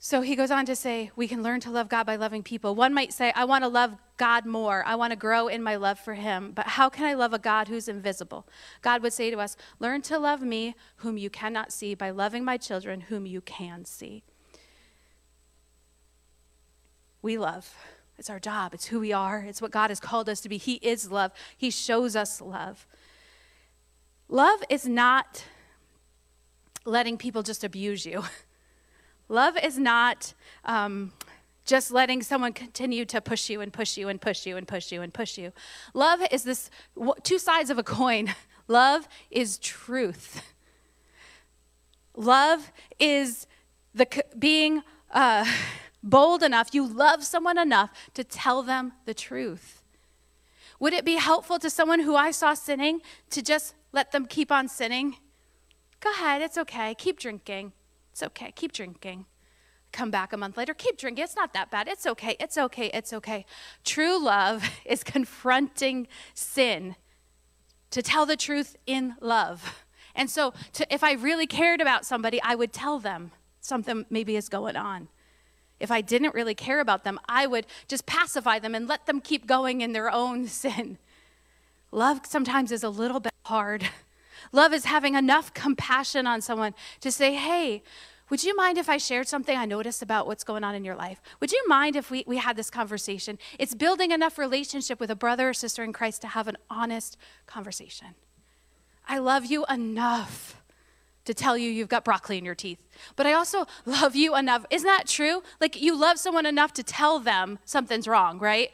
So 0.00 0.20
he 0.20 0.36
goes 0.36 0.52
on 0.52 0.64
to 0.66 0.76
say, 0.76 1.10
we 1.16 1.26
can 1.26 1.42
learn 1.42 1.58
to 1.60 1.72
love 1.72 1.88
God 1.88 2.06
by 2.06 2.14
loving 2.14 2.44
people. 2.44 2.76
One 2.76 2.94
might 2.94 3.12
say, 3.12 3.32
I 3.34 3.44
want 3.44 3.64
to 3.64 3.68
love 3.68 3.96
God 4.16 4.46
more. 4.46 4.84
I 4.86 4.94
want 4.94 5.10
to 5.10 5.16
grow 5.16 5.48
in 5.48 5.60
my 5.60 5.74
love 5.74 5.98
for 5.98 6.14
him. 6.14 6.52
But 6.54 6.68
how 6.68 6.88
can 6.88 7.04
I 7.04 7.14
love 7.14 7.34
a 7.34 7.38
God 7.38 7.66
who's 7.66 7.88
invisible? 7.88 8.46
God 8.80 9.02
would 9.02 9.12
say 9.12 9.30
to 9.30 9.40
us, 9.40 9.56
Learn 9.80 10.02
to 10.02 10.18
love 10.18 10.40
me, 10.40 10.76
whom 10.96 11.18
you 11.18 11.30
cannot 11.30 11.72
see, 11.72 11.96
by 11.96 12.10
loving 12.10 12.44
my 12.44 12.56
children, 12.56 13.02
whom 13.02 13.26
you 13.26 13.40
can 13.40 13.84
see. 13.84 14.22
We 17.20 17.36
love. 17.36 17.74
It's 18.18 18.28
our 18.28 18.40
job. 18.40 18.74
It's 18.74 18.86
who 18.86 19.00
we 19.00 19.12
are. 19.12 19.38
It's 19.38 19.62
what 19.62 19.70
God 19.70 19.90
has 19.90 20.00
called 20.00 20.28
us 20.28 20.40
to 20.40 20.48
be. 20.48 20.56
He 20.56 20.74
is 20.74 21.10
love. 21.10 21.32
He 21.56 21.70
shows 21.70 22.16
us 22.16 22.40
love. 22.40 22.86
Love 24.28 24.60
is 24.68 24.86
not 24.86 25.44
letting 26.84 27.16
people 27.16 27.42
just 27.42 27.64
abuse 27.64 28.04
you. 28.04 28.24
Love 29.30 29.58
is 29.62 29.78
not 29.78 30.32
um, 30.64 31.12
just 31.66 31.90
letting 31.90 32.22
someone 32.22 32.54
continue 32.54 33.04
to 33.04 33.20
push 33.20 33.50
you 33.50 33.60
and 33.60 33.70
push 33.70 33.98
you 33.98 34.08
and 34.08 34.22
push 34.22 34.46
you 34.46 34.56
and 34.56 34.66
push 34.66 34.90
you 34.90 35.02
and 35.02 35.12
push 35.12 35.36
you. 35.36 35.52
Love 35.92 36.20
is 36.30 36.44
this 36.44 36.70
two 37.22 37.38
sides 37.38 37.68
of 37.68 37.76
a 37.76 37.82
coin. 37.82 38.34
Love 38.68 39.06
is 39.30 39.58
truth. 39.58 40.42
Love 42.16 42.72
is 42.98 43.46
the 43.94 44.06
being 44.38 44.82
uh, 45.10 45.44
bold 46.02 46.42
enough, 46.42 46.74
you 46.74 46.86
love 46.86 47.24
someone 47.24 47.58
enough 47.58 47.90
to 48.14 48.24
tell 48.24 48.62
them 48.62 48.92
the 49.04 49.14
truth. 49.14 49.82
Would 50.80 50.92
it 50.92 51.04
be 51.04 51.16
helpful 51.16 51.58
to 51.58 51.70
someone 51.70 52.00
who 52.00 52.14
I 52.14 52.30
saw 52.30 52.54
sinning 52.54 53.00
to 53.30 53.42
just 53.42 53.74
let 53.92 54.12
them 54.12 54.26
keep 54.26 54.52
on 54.52 54.68
sinning? 54.68 55.16
Go 56.00 56.12
ahead, 56.12 56.42
it's 56.42 56.56
okay. 56.56 56.94
Keep 56.94 57.18
drinking. 57.18 57.72
It's 58.12 58.22
okay. 58.22 58.52
Keep 58.54 58.72
drinking. 58.72 59.26
Come 59.92 60.10
back 60.10 60.32
a 60.32 60.36
month 60.36 60.56
later, 60.56 60.74
keep 60.74 60.98
drinking. 60.98 61.24
It's 61.24 61.34
not 61.34 61.52
that 61.54 61.70
bad. 61.70 61.88
It's 61.88 62.06
okay. 62.06 62.36
It's 62.38 62.58
okay. 62.58 62.90
It's 62.92 63.12
okay. 63.12 63.46
True 63.84 64.22
love 64.22 64.68
is 64.84 65.02
confronting 65.02 66.06
sin 66.34 66.94
to 67.90 68.02
tell 68.02 68.26
the 68.26 68.36
truth 68.36 68.76
in 68.86 69.14
love. 69.20 69.84
And 70.14 70.30
so, 70.30 70.52
to, 70.74 70.92
if 70.92 71.02
I 71.02 71.12
really 71.12 71.46
cared 71.46 71.80
about 71.80 72.04
somebody, 72.04 72.40
I 72.42 72.54
would 72.54 72.72
tell 72.72 72.98
them 72.98 73.30
something 73.60 74.04
maybe 74.10 74.36
is 74.36 74.48
going 74.48 74.76
on. 74.76 75.08
If 75.80 75.90
I 75.90 76.00
didn't 76.00 76.34
really 76.34 76.54
care 76.54 76.80
about 76.80 77.04
them, 77.04 77.20
I 77.28 77.46
would 77.46 77.66
just 77.86 78.06
pacify 78.06 78.58
them 78.58 78.74
and 78.74 78.88
let 78.88 79.06
them 79.06 79.20
keep 79.20 79.46
going 79.46 79.80
in 79.80 79.92
their 79.92 80.10
own 80.10 80.46
sin. 80.48 80.98
Love 81.90 82.20
sometimes 82.26 82.72
is 82.72 82.82
a 82.82 82.90
little 82.90 83.20
bit 83.20 83.32
hard. 83.44 83.88
Love 84.52 84.72
is 84.72 84.84
having 84.84 85.14
enough 85.14 85.52
compassion 85.54 86.26
on 86.26 86.40
someone 86.40 86.74
to 87.00 87.10
say, 87.10 87.34
hey, 87.34 87.82
would 88.30 88.44
you 88.44 88.54
mind 88.54 88.76
if 88.76 88.88
I 88.88 88.98
shared 88.98 89.26
something 89.26 89.56
I 89.56 89.64
noticed 89.64 90.02
about 90.02 90.26
what's 90.26 90.44
going 90.44 90.62
on 90.62 90.74
in 90.74 90.84
your 90.84 90.94
life? 90.94 91.20
Would 91.40 91.50
you 91.50 91.64
mind 91.66 91.96
if 91.96 92.10
we, 92.10 92.24
we 92.26 92.36
had 92.36 92.56
this 92.56 92.68
conversation? 92.68 93.38
It's 93.58 93.74
building 93.74 94.10
enough 94.10 94.36
relationship 94.36 95.00
with 95.00 95.10
a 95.10 95.16
brother 95.16 95.48
or 95.48 95.54
sister 95.54 95.82
in 95.82 95.92
Christ 95.92 96.20
to 96.22 96.28
have 96.28 96.46
an 96.46 96.58
honest 96.68 97.16
conversation. 97.46 98.08
I 99.08 99.18
love 99.18 99.46
you 99.46 99.64
enough 99.70 100.60
to 101.28 101.34
tell 101.34 101.58
you 101.58 101.70
you've 101.70 101.90
got 101.90 102.06
broccoli 102.06 102.38
in 102.38 102.44
your 102.46 102.54
teeth. 102.54 102.78
But 103.14 103.26
I 103.26 103.34
also 103.34 103.66
love 103.86 104.16
you 104.16 104.34
enough. 104.34 104.64
Isn't 104.70 104.86
that 104.86 105.06
true? 105.06 105.42
Like 105.60 105.80
you 105.80 105.94
love 105.94 106.18
someone 106.18 106.46
enough 106.46 106.72
to 106.72 106.82
tell 106.82 107.20
them 107.20 107.58
something's 107.66 108.08
wrong, 108.08 108.38
right? 108.38 108.70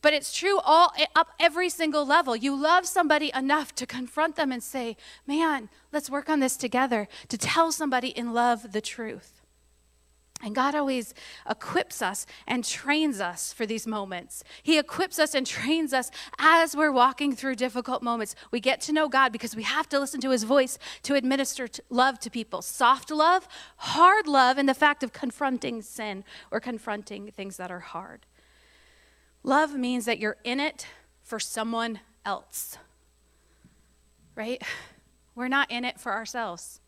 But 0.00 0.14
it's 0.14 0.32
true 0.32 0.60
all 0.60 0.92
eh, 0.96 1.06
up 1.16 1.32
every 1.40 1.68
single 1.68 2.06
level. 2.06 2.36
You 2.36 2.56
love 2.56 2.86
somebody 2.86 3.32
enough 3.34 3.74
to 3.74 3.86
confront 3.86 4.36
them 4.36 4.52
and 4.52 4.62
say, 4.62 4.96
"Man, 5.26 5.68
let's 5.92 6.08
work 6.08 6.30
on 6.30 6.40
this 6.40 6.56
together." 6.56 7.08
To 7.28 7.36
tell 7.36 7.72
somebody 7.72 8.08
in 8.08 8.32
love 8.32 8.72
the 8.72 8.80
truth. 8.80 9.39
And 10.42 10.54
God 10.54 10.74
always 10.74 11.12
equips 11.48 12.00
us 12.00 12.24
and 12.46 12.64
trains 12.64 13.20
us 13.20 13.52
for 13.52 13.66
these 13.66 13.86
moments. 13.86 14.42
He 14.62 14.78
equips 14.78 15.18
us 15.18 15.34
and 15.34 15.46
trains 15.46 15.92
us 15.92 16.10
as 16.38 16.74
we're 16.74 16.92
walking 16.92 17.34
through 17.34 17.56
difficult 17.56 18.02
moments. 18.02 18.34
We 18.50 18.58
get 18.58 18.80
to 18.82 18.92
know 18.92 19.08
God 19.08 19.32
because 19.32 19.54
we 19.54 19.64
have 19.64 19.86
to 19.90 20.00
listen 20.00 20.20
to 20.22 20.30
his 20.30 20.44
voice 20.44 20.78
to 21.02 21.14
administer 21.14 21.68
love 21.90 22.18
to 22.20 22.30
people. 22.30 22.62
Soft 22.62 23.10
love, 23.10 23.46
hard 23.76 24.26
love, 24.26 24.56
and 24.56 24.66
the 24.66 24.74
fact 24.74 25.02
of 25.02 25.12
confronting 25.12 25.82
sin 25.82 26.24
or 26.50 26.58
confronting 26.58 27.30
things 27.30 27.58
that 27.58 27.70
are 27.70 27.80
hard. 27.80 28.24
Love 29.42 29.74
means 29.74 30.06
that 30.06 30.18
you're 30.18 30.38
in 30.42 30.58
it 30.58 30.86
for 31.22 31.38
someone 31.38 32.00
else, 32.24 32.78
right? 34.34 34.62
We're 35.34 35.48
not 35.48 35.70
in 35.70 35.84
it 35.84 36.00
for 36.00 36.12
ourselves. 36.12 36.80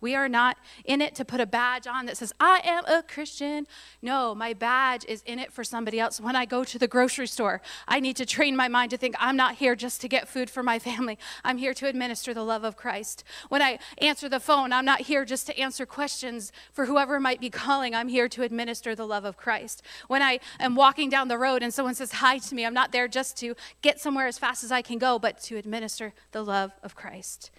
We 0.00 0.14
are 0.14 0.28
not 0.28 0.58
in 0.84 1.00
it 1.00 1.14
to 1.14 1.24
put 1.24 1.40
a 1.40 1.46
badge 1.46 1.86
on 1.86 2.06
that 2.06 2.16
says, 2.16 2.32
I 2.38 2.60
am 2.64 2.84
a 2.84 3.02
Christian. 3.02 3.66
No, 4.02 4.34
my 4.34 4.52
badge 4.52 5.04
is 5.08 5.22
in 5.22 5.38
it 5.38 5.52
for 5.52 5.64
somebody 5.64 5.98
else. 5.98 6.20
When 6.20 6.36
I 6.36 6.44
go 6.44 6.64
to 6.64 6.78
the 6.78 6.86
grocery 6.86 7.26
store, 7.26 7.62
I 7.88 8.00
need 8.00 8.16
to 8.16 8.26
train 8.26 8.56
my 8.56 8.68
mind 8.68 8.90
to 8.90 8.98
think 8.98 9.14
I'm 9.18 9.36
not 9.36 9.56
here 9.56 9.74
just 9.74 10.00
to 10.02 10.08
get 10.08 10.28
food 10.28 10.50
for 10.50 10.62
my 10.62 10.78
family. 10.78 11.18
I'm 11.44 11.56
here 11.56 11.72
to 11.74 11.86
administer 11.86 12.34
the 12.34 12.44
love 12.44 12.62
of 12.62 12.76
Christ. 12.76 13.24
When 13.48 13.62
I 13.62 13.78
answer 13.98 14.28
the 14.28 14.40
phone, 14.40 14.72
I'm 14.72 14.84
not 14.84 15.02
here 15.02 15.24
just 15.24 15.46
to 15.46 15.58
answer 15.58 15.86
questions 15.86 16.52
for 16.72 16.86
whoever 16.86 17.18
might 17.18 17.40
be 17.40 17.50
calling. 17.50 17.94
I'm 17.94 18.08
here 18.08 18.28
to 18.28 18.42
administer 18.42 18.94
the 18.94 19.06
love 19.06 19.24
of 19.24 19.36
Christ. 19.36 19.82
When 20.08 20.22
I 20.22 20.40
am 20.60 20.74
walking 20.74 21.08
down 21.08 21.28
the 21.28 21.38
road 21.38 21.62
and 21.62 21.72
someone 21.72 21.94
says 21.94 22.12
hi 22.12 22.38
to 22.38 22.54
me, 22.54 22.66
I'm 22.66 22.74
not 22.74 22.92
there 22.92 23.08
just 23.08 23.36
to 23.38 23.54
get 23.80 23.98
somewhere 23.98 24.26
as 24.26 24.38
fast 24.38 24.62
as 24.62 24.70
I 24.70 24.82
can 24.82 24.98
go, 24.98 25.18
but 25.18 25.40
to 25.44 25.56
administer 25.56 26.12
the 26.32 26.44
love 26.44 26.72
of 26.82 26.94
Christ. 26.94 27.50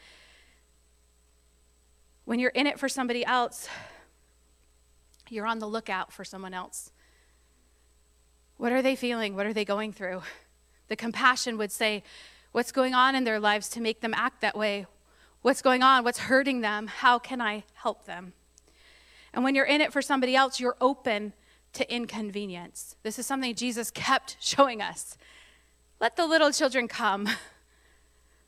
When 2.27 2.39
you're 2.39 2.49
in 2.49 2.67
it 2.67 2.77
for 2.77 2.89
somebody 2.89 3.25
else, 3.25 3.69
you're 5.29 5.47
on 5.47 5.59
the 5.59 5.65
lookout 5.65 6.11
for 6.11 6.25
someone 6.25 6.53
else. 6.53 6.91
What 8.57 8.73
are 8.73 8.81
they 8.81 8.97
feeling? 8.97 9.33
What 9.33 9.45
are 9.45 9.53
they 9.53 9.63
going 9.63 9.93
through? 9.93 10.23
The 10.89 10.97
compassion 10.97 11.57
would 11.57 11.71
say, 11.71 12.03
What's 12.51 12.73
going 12.73 12.93
on 12.93 13.15
in 13.15 13.23
their 13.23 13.39
lives 13.39 13.69
to 13.69 13.81
make 13.81 14.01
them 14.01 14.13
act 14.13 14.41
that 14.41 14.57
way? 14.57 14.87
What's 15.41 15.61
going 15.61 15.83
on? 15.83 16.03
What's 16.03 16.17
hurting 16.17 16.59
them? 16.59 16.87
How 16.87 17.17
can 17.17 17.39
I 17.39 17.63
help 17.75 18.03
them? 18.03 18.33
And 19.33 19.45
when 19.45 19.55
you're 19.55 19.63
in 19.63 19.79
it 19.79 19.93
for 19.93 20.01
somebody 20.01 20.35
else, 20.35 20.59
you're 20.59 20.75
open 20.81 21.31
to 21.71 21.89
inconvenience. 21.89 22.97
This 23.03 23.17
is 23.17 23.25
something 23.25 23.55
Jesus 23.55 23.89
kept 23.89 24.35
showing 24.41 24.81
us. 24.81 25.17
Let 26.01 26.17
the 26.17 26.27
little 26.27 26.51
children 26.51 26.89
come. 26.89 27.29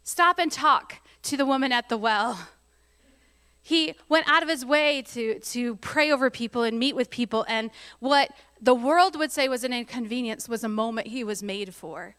Stop 0.03 0.37
and 0.37 0.51
talk 0.51 0.97
to 1.23 1.37
the 1.37 1.45
woman 1.45 1.71
at 1.71 1.87
the 1.87 1.97
well. 1.97 2.49
He 3.69 3.93
went 4.09 4.27
out 4.27 4.41
of 4.41 4.49
his 4.49 4.65
way 4.65 5.03
to, 5.13 5.37
to 5.37 5.75
pray 5.75 6.11
over 6.11 6.31
people 6.31 6.63
and 6.63 6.79
meet 6.79 6.95
with 6.95 7.11
people. 7.11 7.45
And 7.47 7.69
what 7.99 8.31
the 8.59 8.73
world 8.73 9.15
would 9.15 9.31
say 9.31 9.47
was 9.47 9.63
an 9.63 9.73
inconvenience 9.73 10.49
was 10.49 10.63
a 10.63 10.67
moment 10.67 11.05
he 11.05 11.23
was 11.23 11.43
made 11.43 11.75
for. 11.75 12.15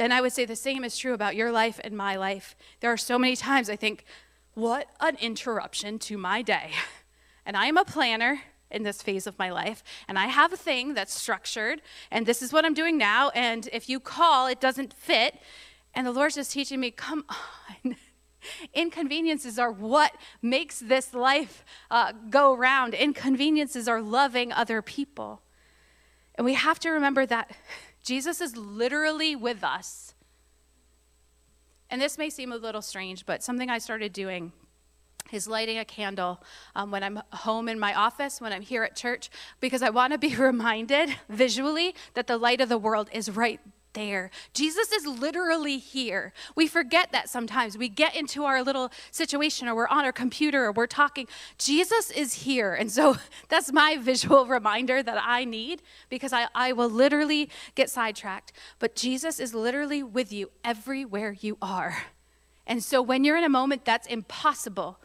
And 0.00 0.14
I 0.14 0.22
would 0.22 0.32
say 0.32 0.46
the 0.46 0.56
same 0.56 0.82
is 0.82 0.96
true 0.96 1.12
about 1.12 1.36
your 1.36 1.52
life 1.52 1.78
and 1.84 1.94
my 1.94 2.16
life. 2.16 2.56
There 2.80 2.90
are 2.90 2.96
so 2.96 3.18
many 3.18 3.36
times 3.36 3.68
I 3.68 3.76
think, 3.76 4.06
what 4.54 4.88
an 4.98 5.16
interruption 5.20 5.98
to 6.00 6.16
my 6.16 6.40
day. 6.40 6.70
And 7.44 7.56
I 7.56 7.66
am 7.66 7.76
a 7.76 7.84
planner 7.84 8.40
in 8.70 8.84
this 8.84 9.02
phase 9.02 9.26
of 9.26 9.36
my 9.36 9.50
life, 9.50 9.82
and 10.06 10.16
I 10.16 10.26
have 10.26 10.52
a 10.52 10.56
thing 10.56 10.94
that's 10.94 11.12
structured, 11.12 11.82
and 12.08 12.24
this 12.24 12.40
is 12.40 12.52
what 12.52 12.64
I'm 12.64 12.72
doing 12.72 12.96
now. 12.96 13.30
And 13.30 13.68
if 13.72 13.88
you 13.88 13.98
call, 13.98 14.46
it 14.46 14.60
doesn't 14.60 14.94
fit. 14.94 15.40
And 15.92 16.06
the 16.06 16.12
Lord's 16.12 16.36
just 16.36 16.52
teaching 16.52 16.78
me, 16.78 16.92
come 16.92 17.24
on. 17.28 17.96
Inconveniences 18.74 19.58
are 19.58 19.70
what 19.70 20.14
makes 20.40 20.78
this 20.78 21.14
life 21.14 21.64
uh, 21.90 22.12
go 22.30 22.54
round. 22.54 22.94
Inconveniences 22.94 23.88
are 23.88 24.00
loving 24.00 24.52
other 24.52 24.82
people. 24.82 25.42
And 26.34 26.44
we 26.44 26.54
have 26.54 26.78
to 26.80 26.90
remember 26.90 27.26
that 27.26 27.54
Jesus 28.02 28.40
is 28.40 28.56
literally 28.56 29.36
with 29.36 29.62
us. 29.62 30.14
And 31.90 32.00
this 32.00 32.16
may 32.16 32.30
seem 32.30 32.52
a 32.52 32.56
little 32.56 32.82
strange, 32.82 33.26
but 33.26 33.42
something 33.42 33.68
I 33.68 33.78
started 33.78 34.12
doing 34.12 34.52
is 35.30 35.46
lighting 35.46 35.78
a 35.78 35.84
candle 35.84 36.42
um, 36.74 36.90
when 36.90 37.02
I'm 37.02 37.22
home 37.32 37.68
in 37.68 37.78
my 37.78 37.94
office, 37.94 38.40
when 38.40 38.52
I'm 38.52 38.62
here 38.62 38.82
at 38.82 38.96
church, 38.96 39.30
because 39.60 39.82
I 39.82 39.90
want 39.90 40.12
to 40.12 40.18
be 40.18 40.34
reminded 40.36 41.14
visually 41.28 41.94
that 42.14 42.26
the 42.26 42.38
light 42.38 42.60
of 42.60 42.68
the 42.68 42.78
world 42.78 43.08
is 43.12 43.30
right 43.30 43.60
there. 43.94 44.30
Jesus 44.54 44.92
is 44.92 45.06
literally 45.06 45.78
here. 45.78 46.32
We 46.54 46.66
forget 46.66 47.12
that 47.12 47.28
sometimes. 47.28 47.76
We 47.76 47.88
get 47.88 48.14
into 48.16 48.44
our 48.44 48.62
little 48.62 48.90
situation 49.10 49.68
or 49.68 49.74
we're 49.74 49.88
on 49.88 50.04
our 50.04 50.12
computer 50.12 50.64
or 50.64 50.72
we're 50.72 50.86
talking. 50.86 51.26
Jesus 51.58 52.10
is 52.10 52.34
here. 52.34 52.74
And 52.74 52.90
so 52.90 53.16
that's 53.48 53.72
my 53.72 53.96
visual 53.96 54.46
reminder 54.58 55.02
that 55.02 55.22
I 55.22 55.44
need 55.44 55.82
because 56.08 56.32
I, 56.32 56.48
I 56.54 56.72
will 56.72 56.90
literally 56.90 57.50
get 57.74 57.90
sidetracked. 57.90 58.52
But 58.78 58.94
Jesus 58.94 59.40
is 59.40 59.54
literally 59.54 60.02
with 60.02 60.32
you 60.32 60.50
everywhere 60.64 61.36
you 61.40 61.58
are. 61.60 62.04
And 62.66 62.82
so 62.82 63.02
when 63.02 63.24
you're 63.24 63.36
in 63.36 63.44
a 63.44 63.48
moment 63.48 63.84
that's 63.84 64.06
impossible, 64.06 64.98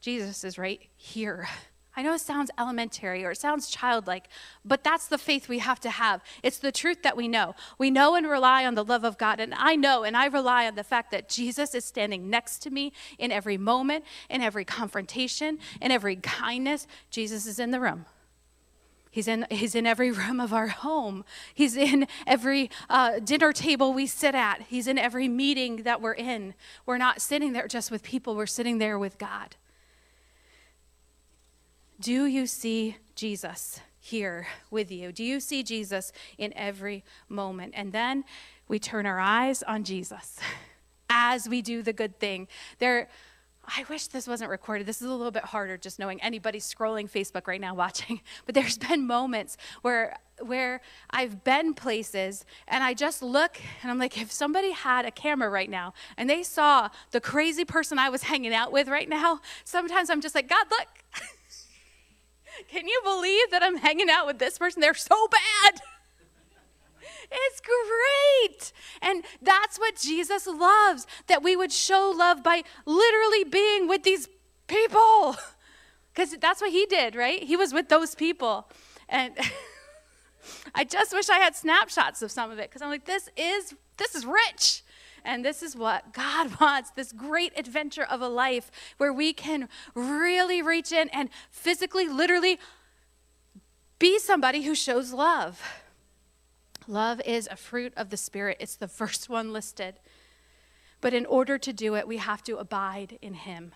Jesus 0.00 0.44
is 0.44 0.58
right 0.58 0.80
here. 0.96 1.48
I 1.94 2.02
know 2.02 2.14
it 2.14 2.20
sounds 2.20 2.50
elementary 2.58 3.22
or 3.22 3.32
it 3.32 3.38
sounds 3.38 3.68
childlike, 3.68 4.28
but 4.64 4.82
that's 4.82 5.08
the 5.08 5.18
faith 5.18 5.48
we 5.48 5.58
have 5.58 5.78
to 5.80 5.90
have. 5.90 6.22
It's 6.42 6.58
the 6.58 6.72
truth 6.72 7.02
that 7.02 7.16
we 7.16 7.28
know. 7.28 7.54
We 7.76 7.90
know 7.90 8.14
and 8.14 8.26
rely 8.26 8.64
on 8.64 8.74
the 8.74 8.84
love 8.84 9.04
of 9.04 9.18
God. 9.18 9.40
And 9.40 9.52
I 9.54 9.76
know 9.76 10.02
and 10.02 10.16
I 10.16 10.26
rely 10.26 10.66
on 10.66 10.74
the 10.74 10.84
fact 10.84 11.10
that 11.10 11.28
Jesus 11.28 11.74
is 11.74 11.84
standing 11.84 12.30
next 12.30 12.60
to 12.60 12.70
me 12.70 12.94
in 13.18 13.30
every 13.30 13.58
moment, 13.58 14.04
in 14.30 14.40
every 14.40 14.64
confrontation, 14.64 15.58
in 15.82 15.90
every 15.90 16.16
kindness. 16.16 16.86
Jesus 17.10 17.46
is 17.46 17.58
in 17.58 17.72
the 17.72 17.80
room. 17.80 18.06
He's 19.10 19.28
in, 19.28 19.46
he's 19.50 19.74
in 19.74 19.86
every 19.86 20.10
room 20.12 20.40
of 20.40 20.54
our 20.54 20.68
home. 20.68 21.26
He's 21.52 21.76
in 21.76 22.08
every 22.26 22.70
uh, 22.88 23.18
dinner 23.18 23.52
table 23.52 23.92
we 23.92 24.06
sit 24.06 24.34
at. 24.34 24.62
He's 24.62 24.88
in 24.88 24.96
every 24.96 25.28
meeting 25.28 25.82
that 25.82 26.00
we're 26.00 26.14
in. 26.14 26.54
We're 26.86 26.96
not 26.96 27.20
sitting 27.20 27.52
there 27.52 27.68
just 27.68 27.90
with 27.90 28.02
people, 28.02 28.34
we're 28.34 28.46
sitting 28.46 28.78
there 28.78 28.98
with 28.98 29.18
God. 29.18 29.56
Do 32.02 32.26
you 32.26 32.46
see 32.46 32.96
Jesus? 33.14 33.80
here 34.02 34.48
with 34.68 34.90
you? 34.90 35.12
Do 35.12 35.22
you 35.22 35.38
see 35.38 35.62
Jesus 35.62 36.12
in 36.36 36.52
every 36.56 37.04
moment? 37.28 37.72
And 37.76 37.92
then 37.92 38.24
we 38.66 38.80
turn 38.80 39.06
our 39.06 39.20
eyes 39.20 39.62
on 39.62 39.84
Jesus 39.84 40.38
as 41.08 41.48
we 41.48 41.62
do 41.62 41.82
the 41.82 41.92
good 41.92 42.18
thing. 42.18 42.48
There 42.78 43.08
I 43.64 43.84
wish 43.88 44.08
this 44.08 44.26
wasn't 44.26 44.50
recorded. 44.50 44.88
This 44.88 45.00
is 45.00 45.06
a 45.06 45.14
little 45.14 45.30
bit 45.30 45.44
harder 45.44 45.76
just 45.76 46.00
knowing 46.00 46.20
anybody 46.20 46.58
scrolling 46.58 47.08
Facebook 47.08 47.46
right 47.46 47.60
now 47.60 47.74
watching. 47.76 48.20
But 48.44 48.56
there's 48.56 48.76
been 48.76 49.06
moments 49.06 49.56
where 49.82 50.16
where 50.40 50.80
I've 51.10 51.44
been 51.44 51.72
places 51.72 52.44
and 52.66 52.82
I 52.82 52.94
just 52.94 53.22
look 53.22 53.60
and 53.82 53.92
I'm 53.92 54.00
like 54.00 54.20
if 54.20 54.32
somebody 54.32 54.72
had 54.72 55.04
a 55.04 55.12
camera 55.12 55.48
right 55.48 55.70
now 55.70 55.94
and 56.16 56.28
they 56.28 56.42
saw 56.42 56.88
the 57.12 57.20
crazy 57.20 57.64
person 57.64 58.00
I 58.00 58.08
was 58.08 58.24
hanging 58.24 58.52
out 58.52 58.72
with 58.72 58.88
right 58.88 59.08
now, 59.08 59.40
sometimes 59.64 60.10
I'm 60.10 60.20
just 60.20 60.34
like, 60.34 60.48
"God, 60.48 60.66
look. 60.68 60.88
Can 62.68 62.86
you 62.88 63.00
believe 63.04 63.50
that 63.50 63.62
I'm 63.62 63.76
hanging 63.76 64.10
out 64.10 64.26
with 64.26 64.38
this 64.38 64.58
person? 64.58 64.80
They're 64.80 64.94
so 64.94 65.28
bad." 65.28 65.80
It's 67.34 67.60
great. 67.60 68.72
And 69.00 69.24
that's 69.40 69.78
what 69.78 69.96
Jesus 69.96 70.46
loves 70.46 71.06
that 71.28 71.42
we 71.42 71.56
would 71.56 71.72
show 71.72 72.12
love 72.14 72.42
by 72.42 72.62
literally 72.84 73.44
being 73.44 73.88
with 73.88 74.02
these 74.02 74.28
people. 74.66 75.36
Because 76.12 76.36
that's 76.36 76.60
what 76.60 76.72
he 76.72 76.84
did, 76.86 77.16
right? 77.16 77.42
He 77.42 77.56
was 77.56 77.72
with 77.72 77.88
those 77.88 78.14
people. 78.14 78.68
And 79.08 79.34
I 80.74 80.84
just 80.84 81.14
wish 81.14 81.30
I 81.30 81.38
had 81.38 81.56
snapshots 81.56 82.20
of 82.22 82.30
some 82.30 82.50
of 82.50 82.58
it 82.58 82.68
because 82.68 82.82
I'm 82.82 82.90
like, 82.90 83.06
this 83.06 83.30
is 83.36 83.74
this 83.96 84.14
is 84.14 84.26
rich. 84.26 84.82
And 85.24 85.44
this 85.44 85.62
is 85.62 85.76
what 85.76 86.12
God 86.12 86.52
wants 86.60 86.90
this 86.90 87.12
great 87.12 87.52
adventure 87.56 88.04
of 88.04 88.20
a 88.20 88.28
life 88.28 88.70
where 88.98 89.12
we 89.12 89.32
can 89.32 89.68
really 89.94 90.62
reach 90.62 90.92
in 90.92 91.08
and 91.10 91.28
physically, 91.50 92.08
literally 92.08 92.58
be 93.98 94.18
somebody 94.18 94.62
who 94.62 94.74
shows 94.74 95.12
love. 95.12 95.62
Love 96.88 97.20
is 97.24 97.48
a 97.50 97.56
fruit 97.56 97.92
of 97.96 98.10
the 98.10 98.16
Spirit, 98.16 98.56
it's 98.58 98.76
the 98.76 98.88
first 98.88 99.28
one 99.28 99.52
listed. 99.52 100.00
But 101.00 101.14
in 101.14 101.26
order 101.26 101.58
to 101.58 101.72
do 101.72 101.94
it, 101.94 102.08
we 102.08 102.16
have 102.16 102.42
to 102.44 102.56
abide 102.56 103.18
in 103.22 103.34
Him. 103.34 103.72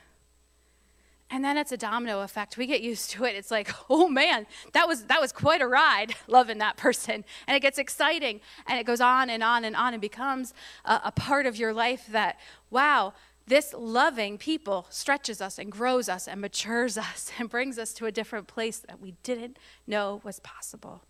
And 1.29 1.45
then 1.45 1.57
it's 1.57 1.73
a 1.73 1.77
domino 1.77 2.21
effect. 2.21 2.57
We 2.57 2.67
get 2.67 2.83
used 2.83 3.11
to 3.13 3.25
it. 3.25 3.35
It's 3.35 3.51
like, 3.51 3.71
oh 3.91 4.09
man, 4.09 4.47
that 4.73 4.87
was 4.87 5.05
that 5.05 5.21
was 5.21 5.33
quite 5.33 5.61
a 5.61 5.67
ride, 5.67 6.15
loving 6.27 6.59
that 6.59 6.77
person. 6.77 7.25
And 7.47 7.57
it 7.57 7.61
gets 7.61 7.79
exciting, 7.79 8.41
and 8.67 8.79
it 8.79 8.85
goes 8.85 9.01
on 9.01 9.29
and 9.31 9.43
on 9.43 9.65
and 9.65 9.75
on, 9.75 9.93
and 9.93 10.01
becomes 10.01 10.55
a, 10.85 11.01
a 11.07 11.13
part 11.13 11.47
of 11.47 11.57
your 11.57 11.73
life 11.73 12.07
that, 12.11 12.39
wow, 12.71 13.13
this 13.47 13.75
loving 13.77 14.39
people 14.39 14.87
stretches 14.91 15.41
us 15.41 15.59
and 15.59 15.71
grows 15.71 16.09
us 16.09 16.27
and 16.27 16.41
matures 16.41 16.99
us 17.09 17.31
and 17.39 17.49
brings 17.49 17.79
us 17.79 17.93
to 17.95 18.07
a 18.07 18.13
different 18.13 18.47
place 18.47 18.79
that 18.79 19.01
we 19.01 19.15
didn't 19.23 19.59
know 19.87 20.21
was 20.25 20.41
possible. 20.41 21.03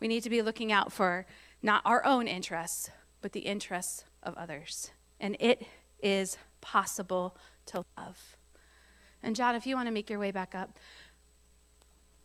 We 0.00 0.08
need 0.08 0.22
to 0.22 0.30
be 0.30 0.42
looking 0.42 0.72
out 0.72 0.92
for 0.92 1.26
not 1.62 1.82
our 1.84 2.04
own 2.04 2.26
interests, 2.26 2.90
but 3.20 3.32
the 3.32 3.40
interests 3.40 4.04
of 4.22 4.34
others. 4.36 4.90
And 5.20 5.36
it 5.38 5.64
is 6.02 6.36
possible 6.60 7.36
to 7.66 7.84
love. 7.96 8.36
And 9.22 9.36
John, 9.36 9.54
if 9.54 9.66
you 9.66 9.76
want 9.76 9.86
to 9.88 9.92
make 9.92 10.10
your 10.10 10.18
way 10.18 10.30
back 10.30 10.54
up, 10.54 10.78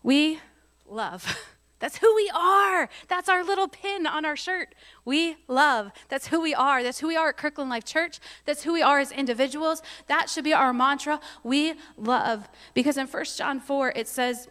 we 0.03 0.39
love. 0.89 1.38
That's 1.79 1.97
who 1.97 2.15
we 2.15 2.31
are. 2.33 2.89
That's 3.07 3.29
our 3.29 3.43
little 3.43 3.67
pin 3.67 4.07
on 4.07 4.25
our 4.25 4.36
shirt. 4.36 4.73
We 5.05 5.36
love. 5.47 5.91
That's 6.10 6.27
who 6.27 6.41
we 6.41 6.55
are. 6.55 6.81
That's 6.81 6.99
who 6.99 7.07
we 7.07 7.15
are 7.15 7.29
at 7.29 7.38
Kirkland 7.38 7.69
Life 7.69 7.86
Church. 7.86 8.19
That's 8.45 8.63
who 8.63 8.73
we 8.73 8.81
are 8.81 8.99
as 8.99 9.12
individuals. 9.12 9.83
That 10.07 10.27
should 10.29 10.43
be 10.43 10.53
our 10.53 10.73
mantra. 10.73 11.19
We 11.43 11.75
love. 11.95 12.49
Because 12.73 12.97
in 12.97 13.05
1 13.05 13.25
John 13.38 13.60
4, 13.60 13.93
it 13.95 14.07
says, 14.07 14.47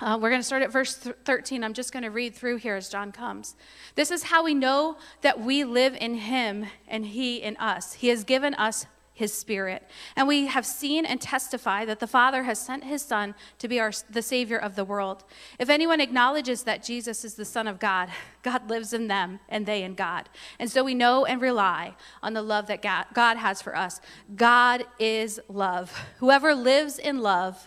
uh, 0.00 0.16
we're 0.20 0.30
going 0.30 0.40
to 0.40 0.46
start 0.46 0.62
at 0.62 0.72
verse 0.72 0.94
13. 0.96 1.64
I'm 1.64 1.74
just 1.74 1.92
going 1.92 2.04
to 2.04 2.10
read 2.10 2.34
through 2.34 2.56
here 2.56 2.76
as 2.76 2.88
John 2.88 3.12
comes. 3.12 3.56
This 3.94 4.10
is 4.10 4.24
how 4.24 4.44
we 4.44 4.54
know 4.54 4.96
that 5.22 5.40
we 5.40 5.64
live 5.64 5.96
in 6.00 6.14
him 6.14 6.66
and 6.86 7.04
he 7.04 7.42
in 7.42 7.56
us. 7.56 7.94
He 7.94 8.08
has 8.08 8.24
given 8.24 8.54
us 8.54 8.86
his 9.18 9.34
spirit. 9.34 9.82
And 10.14 10.28
we 10.28 10.46
have 10.46 10.64
seen 10.64 11.04
and 11.04 11.20
testify 11.20 11.84
that 11.84 11.98
the 11.98 12.06
Father 12.06 12.44
has 12.44 12.56
sent 12.60 12.84
his 12.84 13.02
Son 13.02 13.34
to 13.58 13.66
be 13.66 13.80
our, 13.80 13.90
the 14.08 14.22
Savior 14.22 14.56
of 14.56 14.76
the 14.76 14.84
world. 14.84 15.24
If 15.58 15.68
anyone 15.68 16.00
acknowledges 16.00 16.62
that 16.62 16.84
Jesus 16.84 17.24
is 17.24 17.34
the 17.34 17.44
Son 17.44 17.66
of 17.66 17.80
God, 17.80 18.10
God 18.44 18.70
lives 18.70 18.92
in 18.92 19.08
them 19.08 19.40
and 19.48 19.66
they 19.66 19.82
in 19.82 19.96
God. 19.96 20.28
And 20.60 20.70
so 20.70 20.84
we 20.84 20.94
know 20.94 21.24
and 21.24 21.42
rely 21.42 21.96
on 22.22 22.32
the 22.32 22.42
love 22.42 22.68
that 22.68 22.80
God 22.80 23.36
has 23.36 23.60
for 23.60 23.76
us. 23.76 24.00
God 24.36 24.84
is 25.00 25.40
love. 25.48 25.92
Whoever 26.18 26.54
lives 26.54 26.96
in 26.96 27.18
love 27.18 27.66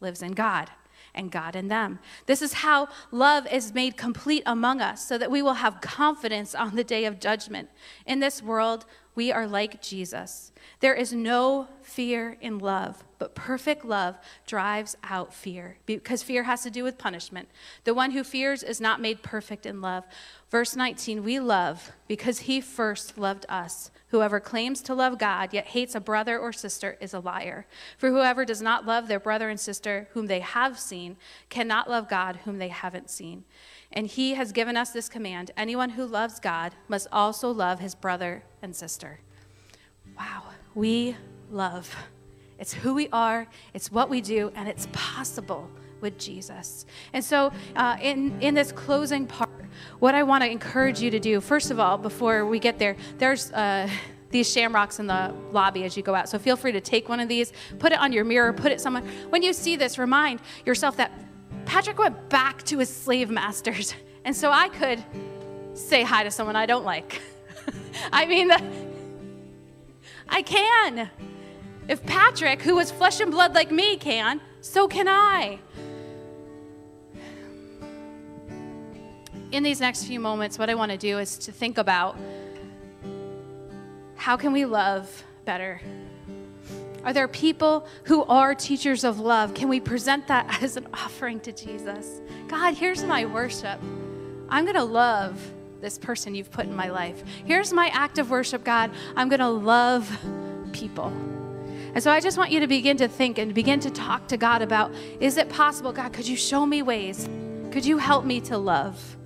lives 0.00 0.22
in 0.22 0.32
God 0.32 0.70
and 1.14 1.30
God 1.30 1.56
in 1.56 1.68
them. 1.68 1.98
This 2.24 2.40
is 2.40 2.54
how 2.54 2.88
love 3.10 3.46
is 3.52 3.74
made 3.74 3.98
complete 3.98 4.44
among 4.46 4.80
us 4.80 5.06
so 5.06 5.18
that 5.18 5.30
we 5.30 5.42
will 5.42 5.54
have 5.54 5.82
confidence 5.82 6.54
on 6.54 6.76
the 6.76 6.84
day 6.84 7.04
of 7.04 7.20
judgment. 7.20 7.68
In 8.06 8.20
this 8.20 8.42
world, 8.42 8.86
we 9.20 9.30
are 9.30 9.46
like 9.46 9.82
Jesus. 9.82 10.50
There 10.78 10.94
is 10.94 11.12
no 11.12 11.68
fear 11.90 12.36
in 12.40 12.58
love, 12.58 13.02
but 13.18 13.34
perfect 13.34 13.84
love 13.84 14.16
drives 14.46 14.96
out 15.02 15.34
fear 15.34 15.76
because 15.86 16.22
fear 16.22 16.44
has 16.44 16.62
to 16.62 16.70
do 16.70 16.84
with 16.84 16.96
punishment. 16.96 17.48
The 17.84 17.94
one 17.94 18.12
who 18.12 18.22
fears 18.22 18.62
is 18.62 18.80
not 18.80 19.00
made 19.00 19.22
perfect 19.22 19.66
in 19.66 19.80
love. 19.80 20.04
Verse 20.50 20.76
19, 20.76 21.24
we 21.24 21.40
love 21.40 21.92
because 22.06 22.40
he 22.40 22.60
first 22.60 23.18
loved 23.18 23.44
us. 23.48 23.90
Whoever 24.08 24.40
claims 24.40 24.82
to 24.82 24.94
love 24.94 25.18
God 25.18 25.52
yet 25.52 25.66
hates 25.66 25.94
a 25.94 26.00
brother 26.00 26.38
or 26.38 26.52
sister 26.52 26.96
is 27.00 27.12
a 27.12 27.20
liar. 27.20 27.66
For 27.98 28.08
whoever 28.10 28.44
does 28.44 28.62
not 28.62 28.86
love 28.86 29.08
their 29.08 29.20
brother 29.20 29.48
and 29.48 29.58
sister 29.58 30.08
whom 30.12 30.26
they 30.26 30.40
have 30.40 30.78
seen 30.78 31.16
cannot 31.48 31.90
love 31.90 32.08
God 32.08 32.40
whom 32.44 32.58
they 32.58 32.68
haven't 32.68 33.10
seen. 33.10 33.44
And 33.92 34.06
he 34.06 34.34
has 34.34 34.52
given 34.52 34.76
us 34.76 34.90
this 34.90 35.08
command 35.08 35.50
anyone 35.56 35.90
who 35.90 36.06
loves 36.06 36.38
God 36.38 36.74
must 36.88 37.08
also 37.10 37.50
love 37.50 37.80
his 37.80 37.94
brother 37.94 38.44
and 38.62 38.74
sister. 38.74 39.20
Wow, 40.16 40.44
we 40.74 41.16
love. 41.52 41.94
It's 42.58 42.74
who 42.74 42.94
we 42.94 43.08
are, 43.08 43.46
it's 43.72 43.90
what 43.90 44.10
we 44.10 44.20
do, 44.20 44.52
and 44.54 44.68
it's 44.68 44.86
possible 44.92 45.70
with 46.00 46.18
Jesus. 46.18 46.86
And 47.12 47.24
so, 47.24 47.52
uh, 47.76 47.96
in, 48.00 48.40
in 48.40 48.54
this 48.54 48.72
closing 48.72 49.26
part, 49.26 49.50
what 49.98 50.14
I 50.14 50.22
want 50.22 50.44
to 50.44 50.50
encourage 50.50 51.00
you 51.00 51.10
to 51.10 51.20
do, 51.20 51.40
first 51.40 51.70
of 51.70 51.80
all, 51.80 51.96
before 51.96 52.44
we 52.46 52.58
get 52.58 52.78
there, 52.78 52.96
there's 53.18 53.52
uh, 53.52 53.88
these 54.30 54.50
shamrocks 54.50 54.98
in 54.98 55.06
the 55.06 55.34
lobby 55.50 55.84
as 55.84 55.96
you 55.96 56.02
go 56.02 56.14
out. 56.14 56.28
So 56.28 56.38
feel 56.38 56.56
free 56.56 56.72
to 56.72 56.80
take 56.80 57.08
one 57.08 57.20
of 57.20 57.28
these, 57.28 57.52
put 57.78 57.92
it 57.92 57.98
on 57.98 58.12
your 58.12 58.24
mirror, 58.24 58.52
put 58.52 58.72
it 58.72 58.80
somewhere. 58.80 59.02
When 59.30 59.42
you 59.42 59.52
see 59.52 59.76
this, 59.76 59.98
remind 59.98 60.40
yourself 60.64 60.96
that 60.96 61.12
Patrick 61.66 61.98
went 61.98 62.28
back 62.28 62.62
to 62.64 62.78
his 62.78 62.94
slave 62.94 63.30
masters. 63.30 63.94
And 64.22 64.36
so 64.36 64.50
I 64.50 64.68
could 64.68 65.02
say 65.72 66.02
hi 66.02 66.24
to 66.24 66.30
someone 66.30 66.54
I 66.54 66.66
don't 66.66 66.84
like. 66.84 67.22
I 68.12 68.26
mean, 68.26 68.50
I 70.28 70.42
can. 70.42 71.08
If 71.90 72.06
Patrick, 72.06 72.62
who 72.62 72.76
was 72.76 72.90
flesh 72.90 73.20
and 73.20 73.30
blood 73.30 73.54
like 73.54 73.70
me, 73.70 73.96
can, 73.96 74.40
so 74.62 74.88
can 74.88 75.08
I. 75.08 75.58
in 79.52 79.62
these 79.62 79.80
next 79.80 80.04
few 80.04 80.20
moments, 80.20 80.58
what 80.58 80.70
I 80.70 80.74
want 80.74 80.92
to 80.92 80.98
do 80.98 81.18
is 81.18 81.36
to 81.38 81.52
think 81.52 81.78
about 81.78 82.16
how 84.16 84.36
can 84.36 84.52
we 84.52 84.64
love 84.64 85.24
better? 85.44 85.80
Are 87.04 87.12
there 87.12 87.26
people 87.26 87.86
who 88.04 88.22
are 88.24 88.54
teachers 88.54 89.04
of 89.04 89.18
love? 89.18 89.54
Can 89.54 89.68
we 89.68 89.80
present 89.80 90.28
that 90.28 90.62
as 90.62 90.76
an 90.76 90.86
offering 90.94 91.40
to 91.40 91.52
Jesus? 91.52 92.20
God, 92.48 92.74
here's 92.74 93.02
my 93.04 93.24
worship. 93.24 93.80
I'm 94.48 94.64
going 94.64 94.76
to 94.76 94.84
love 94.84 95.40
this 95.80 95.98
person 95.98 96.34
you've 96.34 96.50
put 96.50 96.66
in 96.66 96.76
my 96.76 96.90
life. 96.90 97.24
Here's 97.44 97.72
my 97.72 97.88
act 97.88 98.18
of 98.18 98.30
worship, 98.30 98.64
God. 98.64 98.90
I'm 99.16 99.28
going 99.28 99.40
to 99.40 99.48
love 99.48 100.16
people. 100.72 101.12
And 101.94 102.02
so 102.02 102.10
I 102.10 102.20
just 102.20 102.38
want 102.38 102.50
you 102.50 102.60
to 102.60 102.66
begin 102.66 102.96
to 102.98 103.08
think 103.08 103.38
and 103.38 103.52
begin 103.52 103.80
to 103.80 103.90
talk 103.90 104.28
to 104.28 104.36
God 104.36 104.62
about 104.62 104.92
is 105.18 105.36
it 105.36 105.48
possible, 105.48 105.92
God, 105.92 106.12
could 106.12 106.26
you 106.26 106.36
show 106.36 106.64
me 106.64 106.82
ways? 106.82 107.28
Could 107.72 107.84
you 107.84 107.98
help 107.98 108.24
me 108.24 108.40
to 108.42 108.58
love? 108.58 109.16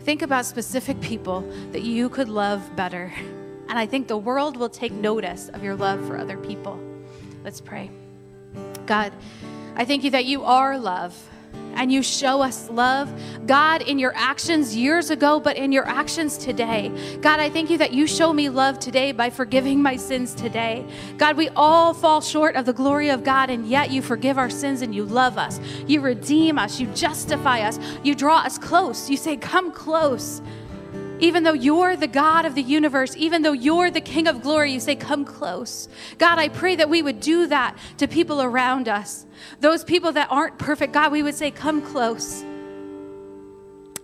Think 0.00 0.22
about 0.22 0.46
specific 0.46 1.00
people 1.00 1.40
that 1.72 1.82
you 1.82 2.08
could 2.08 2.28
love 2.28 2.74
better. 2.76 3.12
And 3.68 3.78
I 3.78 3.86
think 3.86 4.08
the 4.08 4.16
world 4.16 4.56
will 4.56 4.68
take 4.68 4.92
notice 4.92 5.48
of 5.48 5.62
your 5.62 5.74
love 5.74 6.06
for 6.06 6.16
other 6.16 6.38
people. 6.38 6.80
Let's 7.44 7.60
pray. 7.60 7.90
God, 8.86 9.12
I 9.74 9.84
thank 9.84 10.04
you 10.04 10.10
that 10.12 10.24
you 10.24 10.44
are 10.44 10.78
love 10.78 11.14
and 11.76 11.92
you 11.92 12.02
show 12.02 12.42
us 12.42 12.68
love, 12.70 13.12
God, 13.46 13.82
in 13.82 13.98
your 13.98 14.12
actions 14.16 14.74
years 14.74 15.10
ago, 15.10 15.38
but 15.38 15.56
in 15.56 15.72
your 15.72 15.86
actions 15.86 16.38
today. 16.38 16.90
God, 17.20 17.38
I 17.38 17.50
thank 17.50 17.70
you 17.70 17.78
that 17.78 17.92
you 17.92 18.06
show 18.06 18.32
me 18.32 18.48
love 18.48 18.78
today 18.78 19.12
by 19.12 19.30
forgiving 19.30 19.80
my 19.82 19.96
sins 19.96 20.34
today. 20.34 20.84
God, 21.18 21.36
we 21.36 21.50
all 21.50 21.94
fall 21.94 22.20
short 22.20 22.56
of 22.56 22.64
the 22.64 22.72
glory 22.72 23.10
of 23.10 23.22
God, 23.22 23.50
and 23.50 23.66
yet 23.66 23.90
you 23.90 24.02
forgive 24.02 24.38
our 24.38 24.50
sins 24.50 24.82
and 24.82 24.94
you 24.94 25.04
love 25.04 25.38
us. 25.38 25.60
You 25.86 26.00
redeem 26.00 26.58
us, 26.58 26.80
you 26.80 26.86
justify 26.88 27.60
us, 27.60 27.78
you 28.02 28.14
draw 28.14 28.38
us 28.38 28.58
close. 28.58 29.10
You 29.10 29.16
say, 29.16 29.36
Come 29.36 29.70
close. 29.70 30.40
Even 31.18 31.44
though 31.44 31.52
you're 31.52 31.96
the 31.96 32.06
God 32.06 32.44
of 32.44 32.54
the 32.54 32.62
universe, 32.62 33.16
even 33.16 33.42
though 33.42 33.52
you're 33.52 33.90
the 33.90 34.00
King 34.00 34.26
of 34.26 34.42
glory, 34.42 34.72
you 34.72 34.80
say, 34.80 34.94
Come 34.94 35.24
close. 35.24 35.88
God, 36.18 36.38
I 36.38 36.48
pray 36.48 36.76
that 36.76 36.90
we 36.90 37.02
would 37.02 37.20
do 37.20 37.46
that 37.46 37.76
to 37.98 38.06
people 38.06 38.42
around 38.42 38.88
us. 38.88 39.26
Those 39.60 39.82
people 39.84 40.12
that 40.12 40.28
aren't 40.30 40.58
perfect, 40.58 40.92
God, 40.92 41.12
we 41.12 41.22
would 41.22 41.34
say, 41.34 41.50
Come 41.50 41.80
close. 41.80 42.44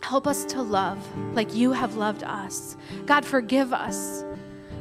Help 0.00 0.26
us 0.26 0.44
to 0.46 0.62
love 0.62 0.98
like 1.34 1.54
you 1.54 1.72
have 1.72 1.96
loved 1.96 2.24
us. 2.24 2.76
God, 3.06 3.24
forgive 3.24 3.72
us 3.72 4.24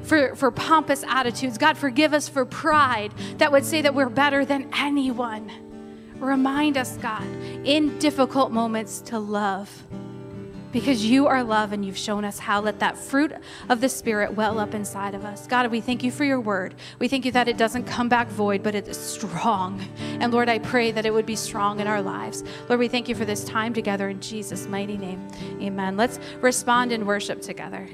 for, 0.04 0.36
for 0.36 0.52
pompous 0.52 1.04
attitudes. 1.08 1.58
God, 1.58 1.78
forgive 1.78 2.14
us 2.14 2.28
for 2.28 2.46
pride 2.46 3.14
that 3.38 3.52
would 3.52 3.66
say 3.66 3.82
that 3.82 3.94
we're 3.94 4.10
better 4.10 4.46
than 4.46 4.70
anyone. 4.74 5.52
Remind 6.16 6.78
us, 6.78 6.98
God, 6.98 7.26
in 7.66 7.98
difficult 8.00 8.52
moments 8.52 9.02
to 9.02 9.20
love 9.20 9.86
because 10.72 11.06
you 11.06 11.28
are 11.28 11.44
love 11.44 11.74
and 11.74 11.86
you've 11.86 11.98
shown 11.98 12.26
us 12.26 12.40
how. 12.40 12.62
Let 12.62 12.80
that 12.80 12.98
fruit 12.98 13.34
of 13.70 13.82
the 13.82 13.90
Spirit 13.90 14.34
well 14.36 14.60
up 14.60 14.74
inside 14.74 15.16
of 15.16 15.26
us. 15.26 15.48
God, 15.48 15.70
we 15.72 15.82
thank 15.82 16.04
you 16.04 16.12
for 16.12 16.24
your 16.24 16.40
word. 16.40 16.76
We 17.00 17.08
thank 17.08 17.26
you 17.26 17.32
that 17.32 17.48
it 17.48 17.58
doesn't 17.58 17.86
come 17.86 18.10
back 18.10 18.28
void, 18.28 18.64
but 18.64 18.76
it 18.76 18.88
is 18.88 18.98
strong. 18.98 19.82
And 20.20 20.34
Lord, 20.34 20.50
I 20.50 20.60
pray 20.60 20.92
that 20.92 21.06
it 21.06 21.14
would 21.14 21.26
be 21.26 21.36
strong 21.36 21.80
in 21.80 21.88
our 21.88 22.02
lives. 22.02 22.44
Lord, 22.70 22.80
we 22.80 22.88
thank 22.88 23.10
you 23.10 23.16
for 23.16 23.26
this 23.26 23.44
time 23.44 23.74
together 23.74 24.10
in 24.10 24.20
Jesus' 24.20 24.68
mighty 24.68 24.98
name. 24.98 25.28
Amen. 25.62 25.98
Let's 25.98 26.20
respond 26.42 26.92
in 26.92 27.06
worship 27.06 27.42
together. 27.42 27.90